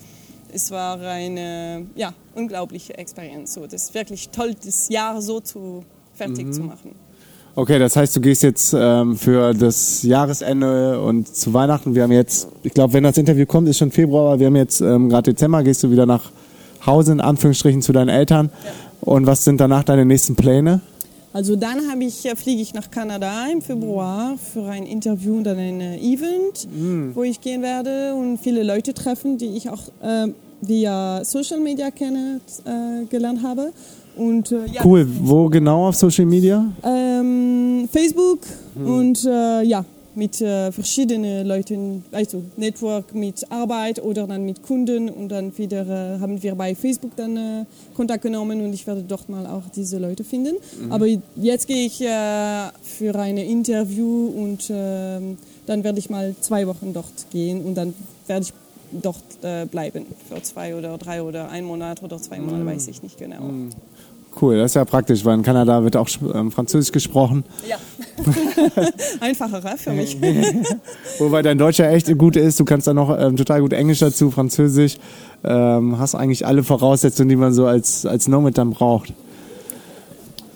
es 0.53 0.71
war 0.71 0.99
eine 1.01 1.85
ja, 1.95 2.13
unglaubliche 2.35 2.97
Experience. 2.97 3.53
So, 3.53 3.65
das 3.65 3.83
ist 3.83 3.93
wirklich 3.93 4.29
toll, 4.29 4.55
das 4.65 4.89
Jahr 4.89 5.21
so 5.21 5.39
zu, 5.39 5.83
fertig 6.15 6.47
Mhm. 6.47 6.53
zu 6.53 6.61
machen. 6.61 6.91
Okay, 7.55 7.77
das 7.79 7.95
heißt, 7.95 8.15
du 8.15 8.21
gehst 8.21 8.43
jetzt 8.43 8.73
ähm, 8.77 9.17
für 9.17 9.53
das 9.53 10.03
Jahresende 10.03 11.01
und 11.01 11.27
zu 11.35 11.53
Weihnachten. 11.53 11.93
Wir 11.95 12.03
haben 12.03 12.11
jetzt, 12.11 12.47
ich 12.63 12.73
glaube, 12.73 12.93
wenn 12.93 13.03
das 13.03 13.17
Interview 13.17 13.45
kommt, 13.45 13.67
ist 13.67 13.79
schon 13.79 13.91
Februar, 13.91 14.27
aber 14.31 14.39
wir 14.39 14.47
haben 14.47 14.55
jetzt 14.55 14.79
ähm, 14.81 15.09
gerade 15.09 15.33
Dezember. 15.33 15.61
Gehst 15.63 15.83
du 15.83 15.91
wieder 15.91 16.05
nach 16.05 16.31
Hause, 16.85 17.11
in 17.11 17.19
Anführungsstrichen, 17.21 17.81
zu 17.81 17.91
deinen 17.91 18.07
Eltern? 18.09 18.49
Und 19.01 19.25
was 19.25 19.43
sind 19.43 19.59
danach 19.59 19.83
deine 19.83 20.05
nächsten 20.05 20.35
Pläne? 20.35 20.79
Also 21.31 21.55
dann 21.55 21.89
habe 21.91 22.03
ich, 22.03 22.25
äh, 22.25 22.35
fliege 22.35 22.61
ich 22.61 22.73
nach 22.73 22.89
Kanada 22.89 23.47
im 23.51 23.61
Februar 23.61 24.35
für 24.37 24.65
ein 24.65 24.85
Interview 24.85 25.37
und 25.37 25.43
dann 25.43 25.57
ein 25.57 25.79
äh, 25.79 25.97
Event, 25.99 26.67
Mm. 26.75 27.11
wo 27.13 27.23
ich 27.23 27.39
gehen 27.39 27.61
werde 27.61 28.15
und 28.15 28.39
viele 28.39 28.63
Leute 28.63 28.93
treffen, 28.93 29.37
die 29.37 29.45
ich 29.57 29.69
auch 29.69 29.81
äh, 30.01 30.27
via 30.61 31.23
Social 31.23 31.59
Media 31.59 31.91
kenne, 31.91 32.41
äh, 32.65 33.05
gelernt 33.05 33.43
habe. 33.43 33.71
Und, 34.17 34.51
äh, 34.51 34.65
ja, 34.73 34.81
Cool. 34.83 35.07
Wo 35.21 35.47
genau 35.49 35.87
auf 35.87 35.95
Social 35.95 36.25
Media? 36.25 36.65
Ähm, 36.83 37.87
Facebook 37.91 38.39
Hm. 38.75 38.85
und 38.91 39.25
äh, 39.25 39.61
ja, 39.63 39.85
mit 40.15 40.41
äh, 40.41 40.71
verschiedenen 40.71 41.45
Leuten, 41.47 42.03
also 42.11 42.43
Network 42.57 43.13
mit 43.13 43.49
Arbeit 43.51 44.01
oder 44.01 44.27
dann 44.27 44.43
mit 44.43 44.63
Kunden 44.63 45.07
und 45.09 45.29
dann 45.29 45.57
wieder 45.57 45.81
äh, 46.15 46.19
haben 46.19 46.41
wir 46.41 46.55
bei 46.55 46.75
Facebook 46.75 47.15
dann 47.15 47.37
äh, 47.37 47.65
Kontakt 47.95 48.23
genommen 48.23 48.61
und 48.61 48.73
ich 48.73 48.85
werde 48.87 49.03
dort 49.03 49.29
mal 49.29 49.45
auch 49.45 49.63
diese 49.75 49.97
Leute 49.99 50.23
finden. 50.23 50.55
Mhm. 50.81 50.91
Aber 50.91 51.05
jetzt 51.35 51.67
gehe 51.67 51.85
ich 51.85 52.01
äh, 52.01 52.69
für 52.81 53.15
ein 53.15 53.37
Interview 53.37 54.27
und 54.27 54.69
ähm, 54.69 55.37
dann 55.65 55.83
werde 55.83 55.99
ich 55.99 56.09
mal 56.09 56.35
zwei 56.41 56.65
Wochen 56.67 56.93
dort 56.93 57.29
gehen 57.31 57.63
und 57.63 57.75
dann 57.75 57.93
werde 58.27 58.45
ich 58.45 58.53
dort 58.91 59.17
äh, 59.43 59.65
bleiben 59.67 60.05
für 60.27 60.41
zwei 60.41 60.75
oder 60.75 60.97
drei 60.97 61.21
oder 61.21 61.49
ein 61.49 61.63
Monat 61.63 62.01
oder 62.01 62.17
zwei 62.17 62.39
Mhm. 62.39 62.45
Monate, 62.47 62.65
weiß 62.65 62.87
ich 62.87 63.03
nicht 63.03 63.17
genau. 63.19 63.37
Cool, 64.39 64.57
das 64.57 64.71
ist 64.71 64.75
ja 64.75 64.85
praktisch, 64.85 65.25
weil 65.25 65.35
in 65.35 65.43
Kanada 65.43 65.83
wird 65.83 65.97
auch 65.97 66.07
ähm, 66.33 66.51
Französisch 66.51 66.91
gesprochen. 66.91 67.43
Ja, 67.67 67.77
einfacher 69.19 69.61
für 69.77 69.91
mich. 69.91 70.17
Wobei 71.19 71.41
dein 71.41 71.57
Deutsch 71.57 71.79
ja 71.79 71.89
echt 71.89 72.15
gut 72.17 72.35
ist. 72.35 72.59
Du 72.59 72.65
kannst 72.65 72.87
dann 72.87 72.95
noch 72.95 73.17
ähm, 73.19 73.35
total 73.35 73.61
gut 73.61 73.73
Englisch 73.73 73.99
dazu, 73.99 74.31
Französisch. 74.31 74.97
Ähm, 75.43 75.97
hast 75.99 76.15
eigentlich 76.15 76.45
alle 76.45 76.63
Voraussetzungen, 76.63 77.29
die 77.29 77.35
man 77.35 77.53
so 77.53 77.65
als, 77.65 78.05
als 78.05 78.27
Nomad 78.27 78.57
dann 78.57 78.71
braucht. 78.71 79.13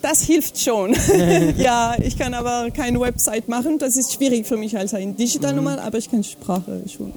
Das 0.02 0.22
hilft 0.22 0.58
schon. 0.58 0.94
ja, 1.56 1.94
ich 1.98 2.18
kann 2.18 2.34
aber 2.34 2.70
keine 2.70 3.00
Website 3.00 3.48
machen. 3.48 3.78
Das 3.78 3.96
ist 3.96 4.12
schwierig 4.12 4.46
für 4.46 4.58
mich 4.58 4.76
als 4.76 4.92
ein 4.94 5.16
Digital 5.16 5.54
Nomad, 5.54 5.78
aber 5.78 5.98
ich 5.98 6.10
kann 6.10 6.22
Sprache 6.22 6.82
schon 6.94 7.12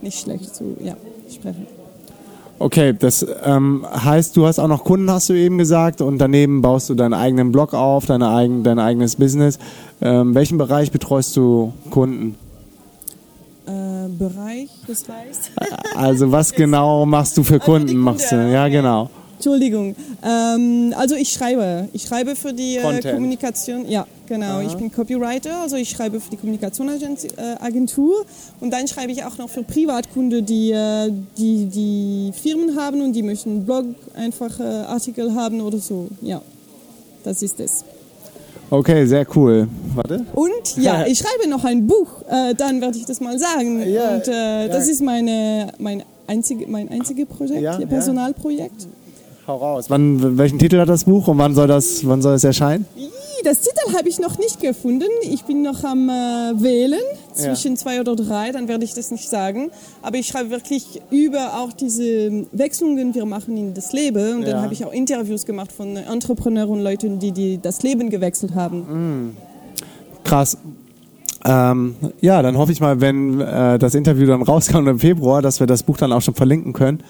nicht 0.00 0.20
schlecht 0.20 0.54
zu 0.54 0.76
ja, 0.80 0.96
sprechen. 1.28 1.66
Okay, 2.58 2.94
das 2.96 3.26
ähm, 3.44 3.84
heißt, 3.92 4.36
du 4.36 4.46
hast 4.46 4.58
auch 4.58 4.68
noch 4.68 4.84
Kunden, 4.84 5.10
hast 5.10 5.28
du 5.28 5.34
eben 5.34 5.58
gesagt, 5.58 6.00
und 6.00 6.18
daneben 6.18 6.62
baust 6.62 6.88
du 6.88 6.94
deinen 6.94 7.14
eigenen 7.14 7.50
Blog 7.50 7.74
auf, 7.74 8.06
deine 8.06 8.28
eigen, 8.28 8.62
dein 8.62 8.78
eigenes 8.78 9.16
Business. 9.16 9.58
Ähm, 10.00 10.34
welchen 10.34 10.56
Bereich 10.58 10.92
betreust 10.92 11.36
du 11.36 11.72
Kunden? 11.90 12.36
Äh, 13.66 14.08
Bereich, 14.08 14.70
das 14.86 15.04
heißt. 15.08 15.50
Also 15.96 16.32
was 16.32 16.52
genau 16.54 17.06
machst 17.06 17.36
du 17.36 17.42
für 17.42 17.58
Kunden? 17.58 17.88
die 17.88 17.94
machst 17.94 18.32
du? 18.32 18.36
Ja, 18.36 18.64
okay. 18.64 18.72
genau. 18.72 19.10
Entschuldigung. 19.44 19.94
Ähm, 20.22 20.94
also 20.96 21.14
ich 21.16 21.30
schreibe. 21.30 21.88
Ich 21.92 22.04
schreibe 22.04 22.34
für 22.34 22.54
die 22.54 22.76
äh. 22.76 23.12
Kommunikation. 23.12 23.86
Ja, 23.86 24.06
genau. 24.26 24.60
Ich 24.60 24.72
bin 24.74 24.90
Copywriter, 24.90 25.60
also 25.60 25.76
ich 25.76 25.90
schreibe 25.90 26.18
für 26.18 26.30
die 26.30 26.38
Kommunikationsagentur 26.38 28.20
äh, 28.22 28.64
und 28.64 28.72
dann 28.72 28.88
schreibe 28.88 29.12
ich 29.12 29.22
auch 29.22 29.36
noch 29.36 29.50
für 29.50 29.62
Privatkunden, 29.62 30.46
die, 30.46 30.70
äh, 30.70 31.10
die 31.36 31.66
die 31.66 32.32
Firmen 32.32 32.74
haben 32.74 33.02
und 33.02 33.12
die 33.12 33.22
möchten 33.22 33.66
Blog 33.66 33.84
einfach 34.14 34.58
äh, 34.60 34.62
Artikel 34.62 35.34
haben 35.34 35.60
oder 35.60 35.78
so. 35.78 36.08
Ja, 36.22 36.40
das 37.22 37.42
ist 37.42 37.60
es. 37.60 37.84
Okay, 38.70 39.04
sehr 39.04 39.26
cool. 39.36 39.68
Warte. 39.94 40.24
Und 40.32 40.76
ja, 40.78 41.04
ich 41.06 41.18
schreibe 41.18 41.50
noch 41.50 41.64
ein 41.64 41.86
Buch, 41.86 42.22
äh, 42.30 42.54
dann 42.54 42.80
werde 42.80 42.96
ich 42.96 43.04
das 43.04 43.20
mal 43.20 43.38
sagen. 43.38 43.86
Ja, 43.86 44.14
Und 44.14 44.26
äh, 44.26 44.68
das 44.68 44.86
ja. 44.86 44.92
ist 44.92 45.02
meine, 45.02 45.70
mein 45.78 46.02
einzige, 46.26 46.66
mein 46.66 46.88
einziges 46.88 47.26
Projekt, 47.26 47.60
ja. 47.60 47.78
Personalprojekt. 47.86 48.88
Hau 49.46 49.56
raus. 49.56 49.86
Wann, 49.88 50.38
welchen 50.38 50.58
Titel 50.58 50.78
hat 50.78 50.88
das 50.88 51.04
Buch 51.04 51.28
und 51.28 51.38
wann 51.38 51.54
soll 51.54 51.66
das, 51.68 52.06
wann 52.06 52.22
soll 52.22 52.34
es 52.34 52.44
erscheinen? 52.44 52.86
Das 53.44 53.60
Titel 53.60 53.94
habe 53.94 54.08
ich 54.08 54.18
noch 54.18 54.38
nicht 54.38 54.58
gefunden. 54.60 55.04
Ich 55.20 55.44
bin 55.44 55.60
noch 55.60 55.84
am 55.84 56.08
äh, 56.08 56.12
Wählen 56.62 57.02
zwischen 57.34 57.76
zwei 57.76 58.00
oder 58.00 58.16
drei, 58.16 58.52
dann 58.52 58.68
werde 58.68 58.84
ich 58.84 58.94
das 58.94 59.10
nicht 59.10 59.28
sagen. 59.28 59.70
Aber 60.00 60.16
ich 60.16 60.26
schreibe 60.28 60.48
wirklich 60.48 61.02
über 61.10 61.58
auch 61.60 61.74
diese 61.74 62.46
Wechselungen, 62.52 63.12
die 63.12 63.18
wir 63.18 63.26
machen 63.26 63.54
in 63.58 63.74
das 63.74 63.92
Leben. 63.92 64.36
Und 64.36 64.42
Ja. 64.44 64.52
dann 64.52 64.62
habe 64.62 64.72
ich 64.72 64.82
auch 64.86 64.92
Interviews 64.94 65.44
gemacht 65.44 65.72
von 65.72 65.94
Entrepreneuren 65.96 66.70
und 66.70 66.80
Leuten, 66.82 67.18
die, 67.18 67.32
die 67.32 67.58
das 67.60 67.82
Leben 67.82 68.08
gewechselt 68.08 68.54
haben. 68.54 69.36
Krass. 70.22 70.56
Ähm, 71.44 71.96
ja, 72.22 72.40
dann 72.40 72.56
hoffe 72.56 72.72
ich 72.72 72.80
mal, 72.80 73.02
wenn 73.02 73.42
äh, 73.42 73.78
das 73.78 73.94
Interview 73.94 74.26
dann 74.26 74.40
rauskommt 74.42 74.88
im 74.88 74.98
Februar, 74.98 75.42
dass 75.42 75.60
wir 75.60 75.66
das 75.66 75.82
Buch 75.82 75.98
dann 75.98 76.12
auch 76.12 76.22
schon 76.22 76.34
verlinken 76.34 76.72
können. 76.72 77.00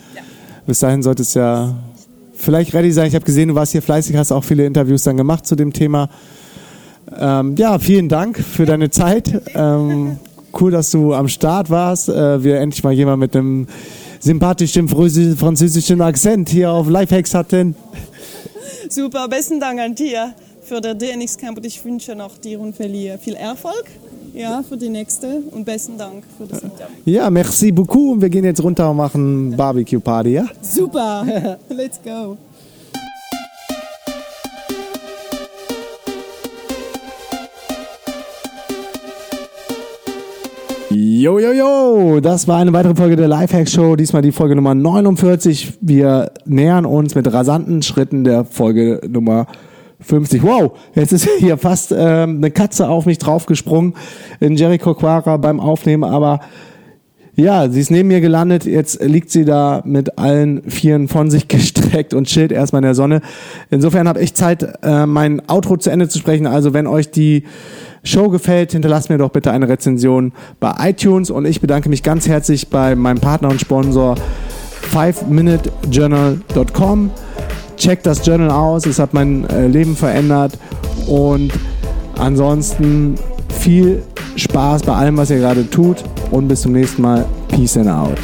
Bis 0.67 0.81
dahin 0.81 1.05
sollte 1.05 1.23
es 1.23 1.35
ja 1.35 1.77
vielleicht 2.45 2.75
ready 2.75 2.93
sein. 2.93 3.09
Ich 3.09 3.15
habe 3.15 3.25
gesehen, 3.25 3.49
du 3.49 3.55
warst 3.55 3.73
hier 3.73 3.83
fleißig, 3.83 4.17
hast 4.17 4.31
auch 4.31 4.45
viele 4.45 4.65
Interviews 4.67 5.03
dann 5.03 5.17
gemacht 5.17 5.47
zu 5.47 5.57
dem 5.57 5.73
Thema. 5.73 6.09
Ähm, 7.19 7.55
ja, 7.57 7.79
vielen 7.79 8.09
Dank 8.09 8.39
für 8.39 8.67
deine 8.67 8.91
Zeit. 8.91 9.43
Ähm, 9.55 10.19
cool, 10.61 10.71
dass 10.71 10.91
du 10.91 11.15
am 11.15 11.29
Start 11.29 11.71
warst. 11.71 12.09
Äh, 12.09 12.45
wir 12.45 12.61
endlich 12.61 12.83
mal 12.85 12.93
jemand 12.93 13.21
mit 13.21 13.35
einem 13.37 13.67
sympathischen 14.21 14.89
Französ- 14.89 15.37
französischen 15.37 16.01
Akzent 16.01 16.49
hier 16.49 16.71
auf 16.71 16.89
Lifehacks 16.89 17.35
hatten. 17.35 17.75
Super, 18.89 19.29
besten 19.29 19.61
Dank 19.61 19.81
an 19.81 19.95
dir 19.95 20.35
für 20.63 20.81
den 20.81 20.99
DNX 20.99 21.37
Camp 21.37 21.59
und 21.59 21.67
ich 21.67 21.85
wünsche 21.85 22.15
noch 22.15 22.39
dir 22.39 22.61
und 22.61 22.75
Feli 22.75 23.13
viel 23.21 23.35
Erfolg 23.35 23.85
ja, 24.35 24.63
für 24.69 24.77
die 24.77 24.89
nächste 24.89 25.43
und 25.53 25.65
besten 25.65 25.97
Dank 25.97 26.25
für 26.37 26.47
das 26.47 26.63
Interview. 26.63 26.87
Ja, 27.05 27.31
merci 27.31 27.73
beaucoup. 27.73 28.21
Wir 28.21 28.29
gehen 28.29 28.45
jetzt 28.45 28.63
runter 28.63 28.91
und 28.91 28.97
machen 28.97 29.57
Barbecue 29.57 30.01
Party, 30.01 30.35
ja? 30.35 30.47
Super, 30.61 31.59
let's 31.69 32.01
go. 32.03 32.37
Jo, 40.91 41.41
jo, 41.41 41.53
jo, 41.53 42.21
das 42.21 42.47
war 42.47 42.59
eine 42.59 42.73
weitere 42.73 42.95
Folge 42.95 43.17
der 43.17 43.27
Lifehack 43.27 43.69
Show, 43.69 43.97
diesmal 43.97 44.23
die 44.23 44.31
Folge 44.31 44.55
Nummer 44.55 44.77
49. 44.77 45.79
Wir 45.81 46.31
nähern 46.45 46.87
uns 46.87 47.17
mit 47.17 47.33
rasanten 47.33 47.83
Schritten 47.83 48.23
der 48.23 48.45
Folge 48.45 49.01
Nummer 49.09 49.47
50. 50.01 50.43
Wow, 50.43 50.73
jetzt 50.95 51.13
ist 51.13 51.29
hier 51.39 51.57
fast 51.57 51.93
ähm, 51.97 52.39
eine 52.39 52.51
Katze 52.51 52.89
auf 52.89 53.07
mich 53.07 53.19
draufgesprungen 53.19 53.95
in 54.41 54.57
Jericho 54.57 54.95
Quara 54.95 55.37
beim 55.37 55.61
Aufnehmen, 55.61 56.05
aber 56.05 56.41
ja, 57.37 57.69
sie 57.69 57.81
ist 57.81 57.91
neben 57.91 58.09
mir 58.09 58.21
gelandet, 58.21 58.65
jetzt 58.65 59.03
liegt 59.03 59.29
sie 59.29 59.45
da 59.45 59.83
mit 59.85 60.19
allen 60.19 60.63
Vieren 60.71 61.09
von 61.09 61.31
sich 61.31 61.49
gestreckt 61.55 62.15
und 62.15 62.29
chillt 62.29 62.53
erstmal 62.53 62.81
in 62.81 62.85
der 62.85 62.95
Sonne. 62.95 63.23
Insofern 63.71 64.07
habe 64.07 64.21
ich 64.21 64.35
Zeit, 64.35 64.63
äh, 64.83 65.07
mein 65.07 65.43
Outro 65.49 65.77
zu 65.77 65.91
Ende 65.91 66.09
zu 66.09 66.19
sprechen. 66.19 66.47
Also 66.47 66.75
wenn 66.75 66.87
euch 66.87 67.11
die 67.11 67.43
Show 68.05 68.29
gefällt, 68.29 68.71
hinterlasst 68.73 69.11
mir 69.11 69.19
doch 69.19 69.31
bitte 69.31 69.51
eine 69.51 69.69
Rezension 69.69 70.33
bei 70.61 70.91
iTunes 70.91 71.31
und 71.31 71.45
ich 71.45 71.61
bedanke 71.61 71.89
mich 71.89 72.05
ganz 72.05 72.29
herzlich 72.29 72.69
bei 72.69 72.95
meinem 72.95 73.19
Partner 73.19 73.49
und 73.49 73.61
Sponsor 73.61 74.15
5minutejournal.com. 74.93 77.11
Checkt 77.77 78.07
das 78.07 78.25
Journal 78.25 78.51
aus, 78.51 78.87
es 78.87 78.99
hat 78.99 79.15
mein 79.15 79.49
äh, 79.51 79.67
Leben 79.67 79.97
verändert 79.97 80.53
und 81.07 81.53
ansonsten 82.19 83.17
viel 83.49 84.03
Spaß 84.37 84.83
bei 84.83 84.95
allem, 84.95 85.17
was 85.17 85.31
ihr 85.31 85.39
gerade 85.39 85.69
tut 85.69 86.05
und 86.31 86.49
bis 86.49 86.63
zum 86.63 86.73
nächsten 86.73 87.03
Mal. 87.03 87.25
Peace 87.49 87.77
and 87.77 87.89
out. 87.89 88.19